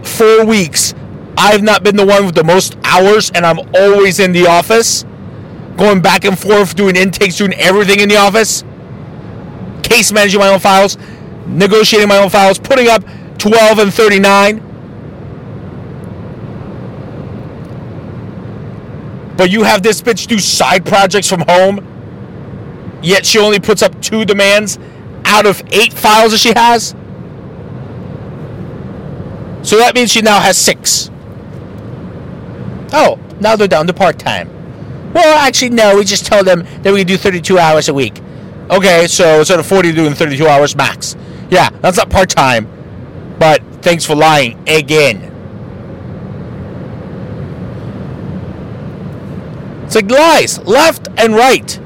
four 0.02 0.44
weeks 0.44 0.94
I've 1.40 1.62
not 1.62 1.82
been 1.82 1.96
the 1.96 2.04
one 2.06 2.26
with 2.26 2.34
the 2.34 2.44
most 2.44 2.76
hours 2.84 3.30
and 3.34 3.46
I'm 3.46 3.58
always 3.74 4.20
in 4.20 4.32
the 4.32 4.46
office, 4.46 5.04
going 5.76 6.02
back 6.02 6.24
and 6.24 6.38
forth, 6.38 6.76
doing 6.76 6.96
intakes, 6.96 7.38
doing 7.38 7.54
everything 7.54 8.00
in 8.00 8.08
the 8.08 8.16
office, 8.16 8.62
case 9.82 10.12
managing 10.12 10.38
my 10.38 10.48
own 10.48 10.60
files, 10.60 10.98
negotiating 11.46 12.08
my 12.08 12.18
own 12.18 12.28
files, 12.28 12.58
putting 12.58 12.88
up 12.88 13.02
12 13.38 13.78
and 13.78 13.94
39. 13.94 14.66
But 19.36 19.50
you 19.50 19.62
have 19.62 19.82
this 19.82 20.02
bitch 20.02 20.26
do 20.26 20.38
side 20.38 20.84
projects 20.84 21.26
from 21.26 21.40
home 21.48 21.90
Yet 23.02 23.24
she 23.24 23.38
only 23.38 23.60
puts 23.60 23.82
up 23.82 24.00
two 24.02 24.24
demands 24.24 24.78
out 25.24 25.46
of 25.46 25.62
eight 25.72 25.92
files 25.92 26.32
that 26.32 26.38
she 26.38 26.52
has. 26.54 26.94
So 29.62 29.76
that 29.78 29.94
means 29.94 30.10
she 30.10 30.22
now 30.22 30.40
has 30.40 30.56
six. 30.58 31.10
Oh, 32.92 33.18
now 33.40 33.56
they're 33.56 33.68
down 33.68 33.86
to 33.86 33.94
part 33.94 34.18
time. 34.18 34.48
Well, 35.12 35.38
actually, 35.38 35.70
no. 35.70 35.96
We 35.96 36.04
just 36.04 36.26
told 36.26 36.46
them 36.46 36.66
that 36.82 36.92
we 36.92 37.04
do 37.04 37.16
32 37.16 37.58
hours 37.58 37.88
a 37.88 37.94
week. 37.94 38.20
Okay, 38.70 39.06
so 39.08 39.40
instead 39.40 39.58
of 39.58 39.66
40, 39.66 39.92
doing 39.92 40.14
32 40.14 40.46
hours 40.46 40.76
max. 40.76 41.16
Yeah, 41.50 41.70
that's 41.80 41.96
not 41.96 42.10
part 42.10 42.30
time. 42.30 42.68
But 43.38 43.62
thanks 43.82 44.04
for 44.04 44.14
lying 44.14 44.62
again. 44.68 45.26
It's 49.84 49.96
like 49.96 50.10
lies, 50.10 50.58
left 50.60 51.08
and 51.16 51.34
right. 51.34 51.80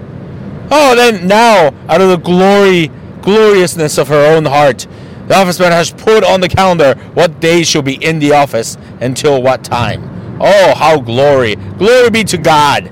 Oh, 0.70 0.94
then 0.94 1.26
now, 1.26 1.74
out 1.88 2.02
of 2.02 2.10
the 2.10 2.18
glory, 2.18 2.90
gloriousness 3.22 3.96
of 3.96 4.08
her 4.08 4.34
own 4.34 4.44
heart, 4.44 4.86
the 5.28 5.34
office 5.34 5.58
man 5.58 5.72
has 5.72 5.90
put 5.90 6.22
on 6.22 6.40
the 6.40 6.48
calendar 6.48 6.96
what 7.14 7.40
days 7.40 7.66
she'll 7.66 7.80
be 7.80 7.94
in 8.04 8.18
the 8.18 8.32
office 8.32 8.76
until 9.00 9.42
what 9.42 9.64
time. 9.64 10.13
Oh, 10.40 10.74
how 10.76 11.00
glory! 11.00 11.56
Glory 11.56 12.10
be 12.10 12.24
to 12.24 12.38
God! 12.38 12.90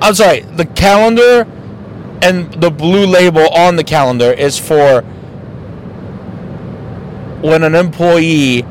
I'm 0.00 0.14
sorry, 0.14 0.40
the 0.40 0.64
calendar 0.64 1.46
and 2.22 2.52
the 2.54 2.70
blue 2.70 3.06
label 3.06 3.48
on 3.48 3.76
the 3.76 3.84
calendar 3.84 4.32
is 4.32 4.58
for 4.58 5.02
when 7.40 7.62
an 7.62 7.74
employee 7.74 8.64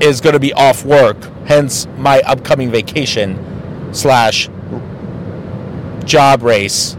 is 0.00 0.20
going 0.20 0.32
to 0.32 0.40
be 0.40 0.52
off 0.54 0.84
work, 0.84 1.16
hence 1.46 1.86
my 1.98 2.20
upcoming 2.22 2.70
vacation 2.70 3.92
slash 3.94 4.48
job 6.04 6.42
race 6.42 6.96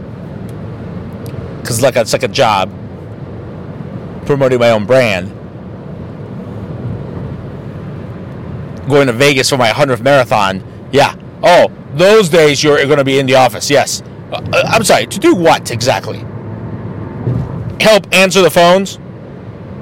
because 1.60 1.82
like 1.82 1.96
it's 1.96 2.12
like 2.12 2.22
a 2.22 2.28
job 2.28 2.70
promoting 4.24 4.58
my 4.58 4.70
own 4.70 4.84
brand 4.84 5.35
going 8.88 9.06
to 9.06 9.12
vegas 9.12 9.50
for 9.50 9.56
my 9.56 9.70
100th 9.70 10.02
marathon. 10.02 10.62
Yeah. 10.92 11.14
Oh 11.42 11.70
those 11.94 12.28
days 12.28 12.62
you're 12.62 12.76
going 12.84 12.98
to 12.98 13.04
be 13.04 13.18
in 13.18 13.26
the 13.26 13.34
office. 13.34 13.70
Yes. 13.70 14.02
Uh, 14.30 14.42
uh, 14.52 14.62
i'm 14.66 14.84
sorry 14.84 15.06
to 15.06 15.18
do 15.18 15.34
what 15.34 15.70
exactly? 15.70 16.18
Help 17.80 18.12
answer 18.12 18.42
the 18.42 18.50
phones? 18.50 18.98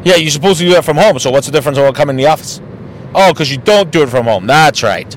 Yeah 0.05 0.17
you're 0.17 0.31
supposed 0.31 0.59
to 0.59 0.65
do 0.65 0.73
that 0.73 0.85
from 0.85 0.97
home 0.97 1.19
so 1.19 1.31
what's 1.31 1.47
the 1.47 1.53
difference 1.53 1.79
when 1.79 1.87
I 1.87 1.93
come 1.93 2.11
in 2.11 2.17
the 2.17 2.27
office? 2.27 2.61
Oh 3.15 3.33
because 3.33 3.51
you 3.51 3.59
don't 3.59 3.91
do 3.91 4.03
it 4.03 4.09
from 4.09 4.27
home. 4.27 4.47
That's 4.47 4.83
right. 4.83 5.17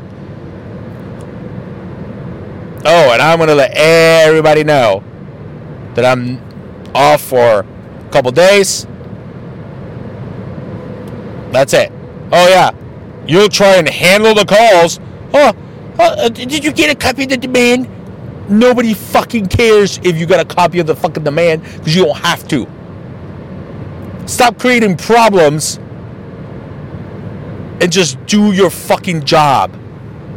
Oh, 2.90 3.12
and 3.12 3.22
I'm 3.22 3.38
going 3.38 3.50
to 3.50 3.56
let 3.56 3.72
everybody 3.76 4.64
know 4.64 5.04
that 5.96 6.06
I'm 6.06 6.42
off 6.96 7.22
for 7.22 7.60
a 7.60 8.10
couple 8.12 8.32
days. 8.32 8.88
That's 11.52 11.74
it. 11.74 11.92
Oh, 12.32 12.48
yeah. 12.48 12.72
You'll 13.28 13.50
try 13.50 13.76
and 13.76 13.88
handle 13.88 14.34
the 14.34 14.46
calls. 14.46 15.00
Oh, 15.34 16.30
did 16.30 16.64
you 16.64 16.72
get 16.72 16.90
a 16.90 16.96
copy 16.96 17.24
of 17.24 17.30
the 17.30 17.38
demand? 17.38 17.90
Nobody 18.50 18.94
fucking 18.94 19.48
cares 19.48 20.00
if 20.04 20.18
you 20.18 20.26
got 20.26 20.40
a 20.40 20.46
copy 20.46 20.80
of 20.80 20.88
the 20.88 20.96
fucking 20.96 21.24
demand 21.24 21.64
because 21.64 21.96
you 21.96 22.06
don't 22.06 22.18
have 22.18 22.48
to. 22.48 22.68
Stop 24.26 24.58
creating 24.58 24.98
problems 24.98 25.78
and 27.82 27.92
just 27.92 28.26
do 28.26 28.52
your 28.54 28.70
fucking 28.70 29.26
job. 29.26 29.78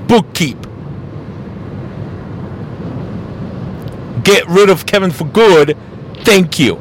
Bookkeep. 0.07 0.70
get 4.31 4.46
rid 4.48 4.70
of 4.70 4.87
Kevin 4.87 5.11
for 5.11 5.24
good, 5.24 5.76
thank 6.22 6.59
you. 6.59 6.76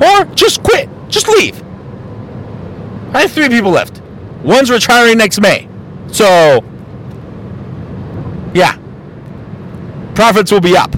Or 0.00 0.24
just 0.34 0.62
quit. 0.62 0.88
Just 1.08 1.28
leave. 1.28 1.62
I 3.14 3.22
have 3.22 3.32
three 3.32 3.48
people 3.48 3.70
left. 3.70 4.01
One's 4.42 4.70
retiring 4.70 5.18
next 5.18 5.40
May. 5.40 5.68
So, 6.08 6.64
yeah. 8.54 8.78
Profits 10.14 10.52
will 10.52 10.60
be 10.60 10.76
up. 10.76 10.94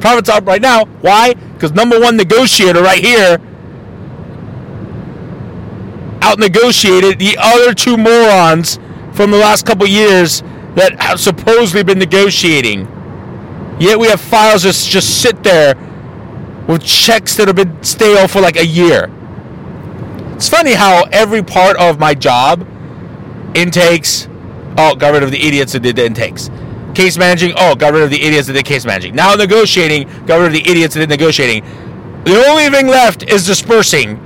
Profits 0.00 0.28
up 0.28 0.46
right 0.46 0.60
now. 0.62 0.84
Why? 0.84 1.34
Because 1.34 1.72
number 1.72 1.98
one 1.98 2.16
negotiator 2.16 2.82
right 2.82 3.02
here 3.02 3.40
out 6.22 6.38
negotiated 6.38 7.18
the 7.18 7.36
other 7.38 7.72
two 7.72 7.96
morons 7.96 8.78
from 9.12 9.30
the 9.30 9.38
last 9.38 9.64
couple 9.64 9.86
years 9.86 10.42
that 10.74 11.00
have 11.00 11.20
supposedly 11.20 11.82
been 11.82 11.98
negotiating. 11.98 12.80
Yet 13.78 13.98
we 13.98 14.08
have 14.08 14.20
files 14.20 14.62
just 14.62 14.90
just 14.90 15.22
sit 15.22 15.42
there 15.42 15.74
with 16.68 16.82
checks 16.82 17.36
that 17.36 17.46
have 17.46 17.56
been 17.56 17.82
stale 17.82 18.26
for 18.28 18.40
like 18.40 18.56
a 18.56 18.66
year. 18.66 19.10
It's 20.36 20.50
funny 20.50 20.74
how 20.74 21.04
every 21.12 21.42
part 21.42 21.78
of 21.78 21.98
my 21.98 22.12
job, 22.12 22.60
intakes, 23.54 24.28
oh, 24.76 24.94
got 24.94 25.14
rid 25.14 25.22
of 25.22 25.30
the 25.30 25.42
idiots 25.42 25.72
that 25.72 25.80
did 25.80 25.96
the 25.96 26.04
intakes. 26.04 26.50
Case 26.94 27.16
managing, 27.16 27.54
oh, 27.56 27.74
got 27.74 27.94
rid 27.94 28.02
of 28.02 28.10
the 28.10 28.22
idiots 28.22 28.46
that 28.48 28.52
did 28.52 28.66
case 28.66 28.84
managing. 28.84 29.14
Now 29.14 29.34
negotiating, 29.34 30.26
got 30.26 30.36
rid 30.36 30.48
of 30.48 30.52
the 30.52 30.70
idiots 30.70 30.92
that 30.92 31.00
did 31.00 31.08
negotiating. 31.08 31.64
The 32.24 32.44
only 32.48 32.68
thing 32.68 32.86
left 32.86 33.22
is 33.22 33.46
dispersing. 33.46 34.18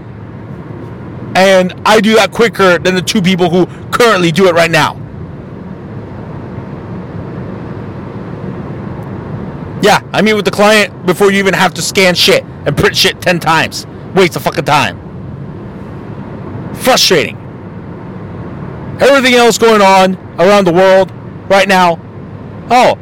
And 1.36 1.80
I 1.86 2.00
do 2.00 2.16
that 2.16 2.32
quicker 2.32 2.80
than 2.80 2.96
the 2.96 3.02
two 3.02 3.22
people 3.22 3.48
who 3.48 3.66
currently 3.90 4.32
do 4.32 4.48
it 4.48 4.52
right 4.52 4.70
now. 4.70 4.94
Yeah, 9.80 10.02
I 10.12 10.22
meet 10.22 10.34
with 10.34 10.44
the 10.44 10.50
client 10.50 11.06
before 11.06 11.30
you 11.30 11.38
even 11.38 11.54
have 11.54 11.72
to 11.74 11.82
scan 11.82 12.16
shit 12.16 12.42
and 12.66 12.76
print 12.76 12.96
shit 12.96 13.20
10 13.22 13.38
times. 13.38 13.86
Waste 14.16 14.34
of 14.34 14.42
fucking 14.42 14.64
time. 14.64 15.09
Frustrating. 16.80 17.36
Everything 19.00 19.34
else 19.34 19.58
going 19.58 19.80
on 19.80 20.16
around 20.38 20.66
the 20.66 20.72
world 20.72 21.10
right 21.48 21.68
now. 21.68 21.98
Oh, 22.70 22.98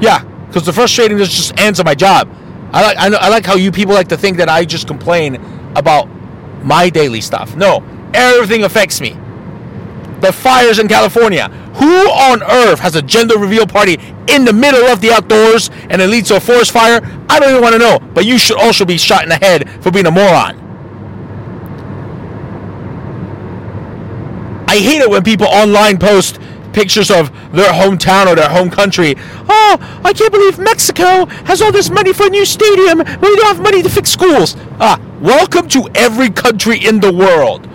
yeah, 0.00 0.22
because 0.46 0.64
the 0.64 0.72
frustrating 0.72 1.18
is 1.18 1.28
just 1.28 1.58
answer 1.58 1.84
my 1.84 1.94
job. 1.94 2.28
I 2.72 2.82
like 2.82 2.96
I, 2.98 3.08
know, 3.08 3.18
I 3.20 3.28
like 3.28 3.46
how 3.46 3.56
you 3.56 3.72
people 3.72 3.94
like 3.94 4.08
to 4.08 4.16
think 4.16 4.36
that 4.36 4.48
I 4.48 4.64
just 4.64 4.86
complain 4.86 5.36
about 5.74 6.08
my 6.62 6.90
daily 6.90 7.20
stuff. 7.20 7.56
No, 7.56 7.82
everything 8.14 8.64
affects 8.64 9.00
me. 9.00 9.16
The 10.20 10.32
fires 10.32 10.78
in 10.78 10.88
California. 10.88 11.48
Who 11.74 12.10
on 12.10 12.42
earth 12.42 12.80
has 12.80 12.96
a 12.96 13.02
gender 13.02 13.38
reveal 13.38 13.66
party 13.66 13.98
in 14.28 14.44
the 14.44 14.52
middle 14.52 14.86
of 14.86 15.00
the 15.00 15.12
outdoors 15.12 15.70
and 15.90 16.02
it 16.02 16.08
leads 16.08 16.28
to 16.28 16.36
a 16.36 16.40
forest 16.40 16.72
fire? 16.72 17.00
I 17.30 17.38
don't 17.38 17.50
even 17.50 17.62
want 17.62 17.74
to 17.74 17.78
know. 17.78 18.00
But 18.14 18.26
you 18.26 18.36
should 18.36 18.58
also 18.58 18.84
be 18.84 18.98
shot 18.98 19.22
in 19.22 19.28
the 19.28 19.36
head 19.36 19.70
for 19.80 19.92
being 19.92 20.06
a 20.06 20.10
moron. 20.10 20.67
I 24.68 24.80
hate 24.80 25.00
it 25.00 25.08
when 25.08 25.24
people 25.24 25.46
online 25.46 25.96
post 25.96 26.38
pictures 26.74 27.10
of 27.10 27.32
their 27.52 27.72
hometown 27.72 28.26
or 28.26 28.34
their 28.34 28.50
home 28.50 28.68
country. 28.68 29.14
Oh, 29.48 30.00
I 30.04 30.12
can't 30.12 30.30
believe 30.30 30.58
Mexico 30.58 31.24
has 31.46 31.62
all 31.62 31.72
this 31.72 31.88
money 31.88 32.12
for 32.12 32.26
a 32.26 32.28
new 32.28 32.44
stadium 32.44 32.98
when 32.98 33.20
we 33.20 33.36
don't 33.36 33.46
have 33.46 33.62
money 33.62 33.82
to 33.82 33.88
fix 33.88 34.10
schools. 34.10 34.56
Ah, 34.78 35.00
welcome 35.22 35.68
to 35.68 35.88
every 35.94 36.28
country 36.28 36.84
in 36.84 37.00
the 37.00 37.10
world. 37.10 37.66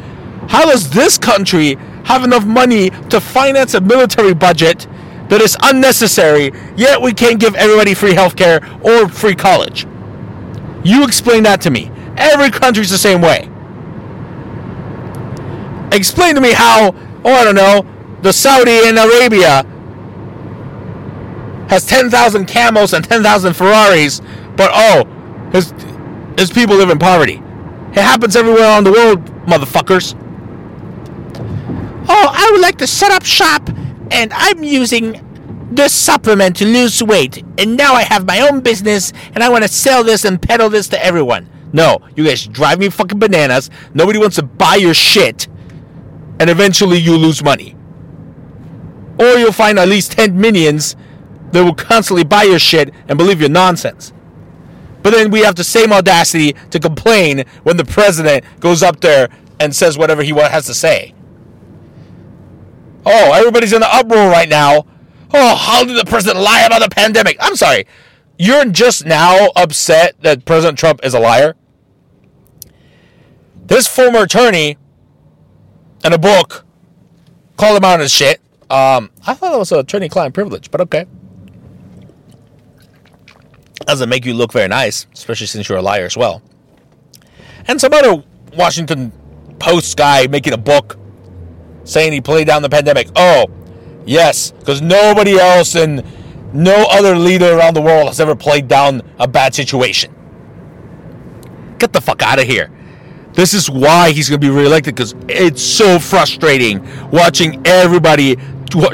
How 0.50 0.66
does 0.66 0.92
this 0.92 1.18
country 1.18 1.78
have 2.06 2.24
enough 2.24 2.46
money 2.46 2.92
to 3.10 3.20
finance 3.20 3.74
a 3.74 3.82
military 3.82 4.36
budget 4.36 4.86
that 5.30 5.42
is 5.42 5.58
unnecessary, 5.64 6.52
yet 6.78 7.02
we 7.02 7.12
can't 7.12 7.40
give 7.40 7.56
everybody 7.56 7.96
free 7.96 8.14
healthcare 8.14 8.62
or 8.86 9.10
free 9.10 9.34
college? 9.34 9.88
You 10.84 11.04
explain 11.06 11.42
that 11.44 11.60
to 11.62 11.72
me. 11.72 11.90
Every 12.18 12.52
country's 12.52 12.92
the 12.92 13.00
same 13.00 13.20
way. 13.20 13.50
Explain 15.94 16.36
to 16.36 16.42
me 16.42 16.52
how, 16.52 16.96
oh, 17.24 17.32
I 17.32 17.44
don't 17.44 17.56
know, 17.56 17.86
the 18.22 18.34
Saudi 18.34 18.88
in 18.88 18.98
Arabia 18.98 19.64
has 21.70 21.86
10,000 21.86 22.46
camels 22.46 22.94
and 22.94 23.04
10,000 23.06 23.54
Ferraris, 23.54 24.22
but 24.56 24.72
oh, 24.74 25.06
his, 25.52 25.74
his 26.38 26.52
people 26.52 26.76
live 26.76 26.90
in 26.90 27.00
poverty. 27.00 27.42
It 27.92 28.02
happens 28.02 28.36
everywhere 28.36 28.64
around 28.64 28.86
the 28.86 28.92
world, 28.92 29.24
motherfuckers. 29.46 30.16
Oh, 32.10 32.30
I 32.32 32.50
would 32.52 32.62
like 32.62 32.78
to 32.80 32.88
set 32.88 33.12
up 33.12 33.24
shop, 33.24 33.70
and 34.12 34.34
I'm 34.34 34.64
using 34.64 35.22
this 35.72 35.94
supplement 35.94 36.56
to 36.58 36.66
lose 36.66 37.04
weight, 37.04 37.44
and 37.58 37.78
now 37.78 37.94
I 37.94 38.04
have 38.04 38.26
my 38.26 38.42
own 38.42 38.62
business, 38.62 39.14
and 39.34 39.44
I 39.44 39.50
want 39.50 39.64
to 39.64 39.68
sell 39.68 40.04
this 40.04 40.26
and 40.26 40.42
peddle 40.42 40.70
this 40.70 40.88
to 40.90 41.06
everyone. 41.06 41.50
No, 41.72 42.00
you 42.16 42.24
guys 42.24 42.46
drive 42.46 42.80
me 42.80 42.90
fucking 42.90 43.20
bananas. 43.20 43.70
Nobody 43.94 44.20
wants 44.20 44.36
to 44.36 44.44
buy 44.44 44.76
your 44.76 44.94
shit, 44.94 45.48
and 46.40 46.50
eventually 46.50 46.98
you 46.98 47.18
lose 47.18 47.44
money. 47.44 47.76
Or 49.20 49.38
you'll 49.38 49.52
find 49.52 49.78
at 49.78 49.88
least 49.88 50.14
10 50.14 50.40
minions 50.40 50.96
that 51.52 51.64
will 51.64 51.76
constantly 51.76 52.24
buy 52.24 52.44
your 52.44 52.60
shit 52.60 52.94
and 53.08 53.18
believe 53.18 53.40
your 53.40 53.50
nonsense. 53.50 54.12
But 55.04 55.12
then 55.12 55.32
we 55.32 55.42
have 55.42 55.56
the 55.56 55.64
same 55.64 55.94
audacity 55.94 56.54
to 56.72 56.80
complain 56.80 57.44
when 57.64 57.78
the 57.78 57.86
president 57.86 58.44
goes 58.60 58.82
up 58.82 59.02
there 59.02 59.30
and 59.60 59.76
says 59.76 59.98
whatever 59.98 60.24
he 60.24 60.32
has 60.32 60.66
to 60.66 60.74
say. 60.74 61.14
Oh, 63.06 63.34
everybody's 63.34 63.74
in 63.74 63.82
the 63.82 63.94
uproar 63.94 64.30
right 64.30 64.48
now. 64.48 64.86
Oh, 65.34 65.56
how 65.56 65.84
did 65.84 65.98
the 65.98 66.10
president 66.10 66.44
lie 66.44 66.62
about 66.62 66.82
the 66.82 66.90
pandemic? 66.90 67.38
I'm 67.40 67.56
sorry. 67.56 67.86
You're 68.38 68.66
just 68.66 69.06
now 69.06 69.50
upset 69.56 70.16
that 70.22 70.46
President 70.46 70.80
Trump 70.80 71.02
is 71.04 71.14
a 71.14 71.20
liar? 71.20 71.56
This 73.66 73.88
former 73.88 74.24
attorney 74.24 74.78
in 76.04 76.14
a 76.14 76.18
book 76.18 76.66
called 77.58 77.78
him 77.78 77.84
out 77.84 78.02
as 78.02 78.12
shit. 78.12 78.40
Um, 78.70 79.12
I 79.26 79.34
thought 79.34 79.52
that 79.52 79.60
was 79.60 79.72
an 79.72 79.80
attorney 79.80 80.10
client 80.10 80.34
privilege, 80.34 80.72
but 80.72 80.82
okay. 80.82 81.06
Doesn't 83.86 84.10
make 84.10 84.26
you 84.26 84.34
look 84.34 84.54
very 84.54 84.68
nice, 84.68 85.08
especially 85.14 85.48
since 85.48 85.68
you're 85.68 85.78
a 85.78 85.82
liar 85.82 86.06
as 86.06 86.16
well. 86.16 86.42
And 87.68 87.80
some 87.80 87.94
other 87.94 88.24
Washington 88.56 89.12
Post 89.60 89.96
guy 89.98 90.28
making 90.28 90.54
a 90.54 90.58
book 90.58 90.98
saying 91.84 92.12
he 92.12 92.22
played 92.22 92.48
down 92.48 92.62
the 92.62 92.70
pandemic. 92.70 93.08
Oh, 93.16 93.46
yes, 94.06 94.52
because 94.52 94.82
nobody 94.82 95.38
else 95.38 95.76
and 95.76 96.04
no 96.54 96.86
other 96.90 97.16
leader 97.16 97.58
around 97.58 97.74
the 97.76 97.82
world 97.82 98.08
has 98.08 98.20
ever 98.20 98.36
played 98.36 98.68
down 98.68 99.02
a 99.20 99.28
bad 99.28 99.56
situation. 99.56 100.14
Get 101.80 101.94
the 101.94 102.02
fuck 102.02 102.22
out 102.22 102.40
of 102.40 102.46
here. 102.46 102.72
This 103.34 103.54
is 103.54 103.70
why 103.70 104.12
he's 104.12 104.30
going 104.30 104.40
to 104.40 104.48
be 104.48 104.54
reelected 104.54 104.96
because 104.96 105.16
it's 105.28 105.62
so 105.62 106.00
frustrating 106.00 106.88
watching 107.10 107.66
everybody 107.66 108.38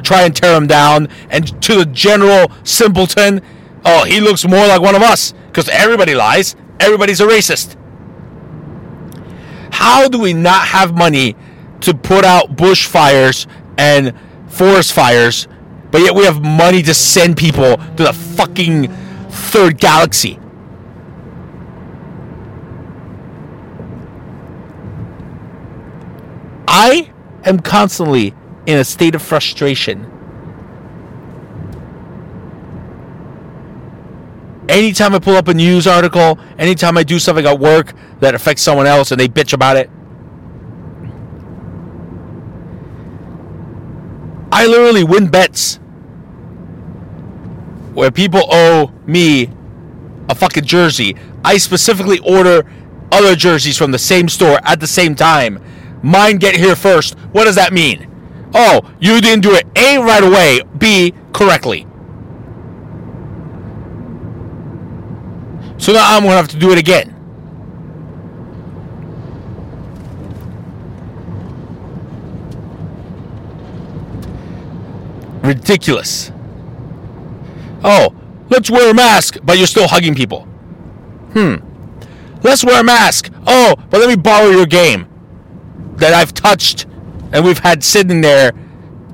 try 0.04 0.24
and 0.24 0.36
tear 0.36 0.56
him 0.56 0.68
down. 0.68 1.08
And 1.30 1.62
to 1.64 1.76
the 1.76 1.86
general 1.86 2.52
simpleton, 2.64 3.42
oh, 3.86 4.06
he 4.06 4.20
looks 4.20 4.48
more 4.48 4.68
like 4.68 4.82
one 4.82 4.96
of 4.96 5.02
us 5.02 5.34
because 5.48 5.70
everybody 5.70 6.16
lies. 6.16 6.56
Everybody's 6.80 7.22
a 7.22 7.28
racist. 7.28 7.76
How 9.72 10.08
do 10.08 10.20
we 10.20 10.34
not 10.34 10.68
have 10.68 10.96
money 10.96 11.36
to 11.82 11.94
put 11.94 12.26
out 12.26 12.56
bushfires 12.56 13.48
and 13.78 14.14
forest 14.48 14.94
fires, 14.94 15.48
but 15.92 16.02
yet 16.02 16.16
we 16.16 16.26
have 16.26 16.42
money 16.42 16.82
to 16.84 16.94
send 16.94 17.38
people 17.38 17.78
to 17.78 18.04
the 18.04 18.14
fucking 18.14 18.92
third 19.30 19.80
galaxy. 19.80 20.40
I 26.82 27.12
am 27.44 27.60
constantly 27.60 28.34
in 28.66 28.78
a 28.78 28.86
state 28.86 29.14
of 29.14 29.22
frustration. 29.22 30.06
Anytime 34.70 35.14
I 35.14 35.20
pull 35.20 35.36
up 35.36 35.50
a 35.50 35.54
news 35.54 35.88
article, 35.88 36.40
anytime 36.58 36.98
I 36.98 37.04
do 37.04 37.20
something 37.20 37.46
at 37.46 37.60
work 37.60 37.92
that 38.22 38.34
affects 38.34 38.62
someone 38.62 38.88
else 38.88 39.12
and 39.12 39.20
they 39.20 39.28
bitch 39.28 39.52
about 39.52 39.76
it, 39.76 39.90
I 44.54 44.66
literally 44.66 45.04
win 45.04 45.28
bets 45.28 45.82
where 47.94 48.10
people 48.10 48.44
owe 48.50 48.94
me 49.06 49.50
a 50.30 50.36
fucking 50.36 50.64
jersey. 50.64 51.18
I 51.44 51.58
specifically 51.58 52.20
order 52.20 52.66
other 53.12 53.36
jerseys 53.36 53.78
from 53.78 53.92
the 53.92 54.00
same 54.00 54.30
store 54.30 54.62
at 54.64 54.80
the 54.80 54.88
same 54.88 55.14
time. 55.14 55.62
Mine 56.02 56.38
get 56.38 56.56
here 56.56 56.76
first. 56.76 57.18
What 57.32 57.46
does 57.46 57.56
that 57.56 57.74
mean? 57.74 58.08
Oh, 58.54 58.82
you 59.00 59.22
didn't 59.22 59.42
do 59.42 59.54
it 59.54 59.68
A 59.76 59.98
right 60.00 60.24
away, 60.24 60.62
B 60.78 61.14
correctly. 61.34 61.86
So 65.78 65.94
now 65.94 66.16
I'm 66.16 66.24
going 66.24 66.32
to 66.32 66.38
have 66.38 66.48
to 66.50 66.58
do 66.58 66.72
it 66.72 66.78
again. 66.78 67.16
Ridiculous. 75.44 76.32
Oh, 77.84 78.14
let's 78.50 78.70
wear 78.70 78.92
a 78.92 78.94
mask, 78.94 79.38
but 79.44 79.58
you're 79.58 79.68
still 79.68 79.88
hugging 79.88 80.16
people. 80.16 80.42
Hmm. 81.34 81.56
Let's 82.44 82.64
wear 82.64 82.82
a 82.82 82.84
mask. 82.84 83.32
Oh, 83.48 83.76
but 83.90 84.00
let 84.00 84.10
me 84.10 84.16
borrow 84.16 84.50
your 84.50 84.66
game 84.66 85.08
that 86.00 86.14
I've 86.14 86.34
touched 86.34 86.86
and 87.32 87.46
we've 87.46 87.60
had 87.60 87.84
sitting 87.84 88.22
there 88.22 88.52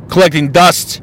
collecting 0.09 0.51
dust. 0.51 1.01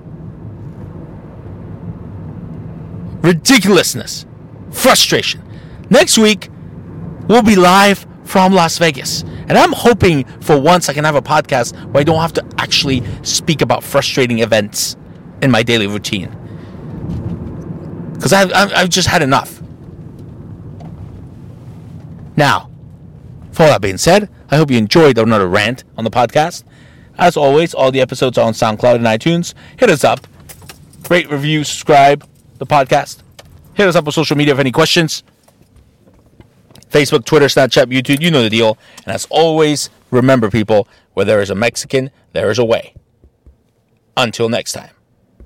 Ridiculousness. 3.22 4.26
frustration. 4.70 5.43
Next 5.91 6.16
week, 6.16 6.49
we'll 7.28 7.43
be 7.43 7.57
live 7.57 8.07
from 8.24 8.55
Las 8.55 8.78
Vegas. 8.78 9.22
And 9.22 9.53
I'm 9.53 9.72
hoping 9.72 10.24
for 10.41 10.59
once 10.59 10.89
I 10.89 10.95
can 10.95 11.05
have 11.05 11.14
a 11.14 11.22
podcast 11.22 11.74
where 11.93 12.01
I 12.01 12.05
don't 12.05 12.20
have 12.20 12.33
to 12.35 12.45
actually 12.57 13.03
speak 13.22 13.61
about 13.61 13.85
frustrating 13.85 14.39
events 14.39 14.97
in 15.43 15.51
my 15.51 15.62
daily 15.62 15.87
routine. 15.87 16.30
Because 18.14 18.33
I've, 18.33 18.53
I've 18.53 18.89
just 18.89 19.09
had 19.09 19.22
enough. 19.22 19.61
Now, 22.37 22.70
for 23.53 23.64
that 23.64 23.80
being 23.80 23.98
said, 23.98 24.28
I 24.50 24.57
hope 24.57 24.70
you 24.70 24.78
enjoyed 24.78 25.18
another 25.18 25.46
rant 25.46 25.84
on 25.96 26.05
the 26.05 26.11
podcast. 26.11 26.64
As 27.18 27.36
always, 27.36 27.74
all 27.74 27.92
the 27.92 28.00
episodes 28.00 28.38
are 28.38 28.46
on 28.46 28.55
SoundCloud 28.55 28.96
and 28.96 29.05
iTunes. 29.05 29.55
Hit 29.78 29.90
us 29.90 30.03
up. 30.03 30.26
Rate, 31.11 31.30
review, 31.30 31.62
subscribe 31.62 32.26
the 32.59 32.66
podcast. 32.66 33.22
Hit 33.74 33.86
us 33.86 33.96
up 33.96 34.07
on 34.07 34.12
social 34.12 34.36
media 34.36 34.55
if 34.55 34.61
any 34.61 34.72
questions. 34.72 35.22
Facebook, 36.90 37.24
Twitter, 37.24 37.46
Snapchat, 37.46 37.86
YouTube, 37.86 38.20
you 38.20 38.30
know 38.30 38.42
the 38.42 38.50
deal. 38.50 38.78
And 39.05 39.14
as 39.14 39.26
always, 39.30 39.90
remember, 40.11 40.50
people, 40.50 40.88
where 41.14 41.26
there 41.26 41.40
is 41.40 41.50
a 41.50 41.55
Mexican, 41.55 42.11
there 42.32 42.50
is 42.50 42.59
a 42.59 42.64
way. 42.64 42.94
Until 44.16 44.48
next 44.48 44.72
time. 44.72 44.90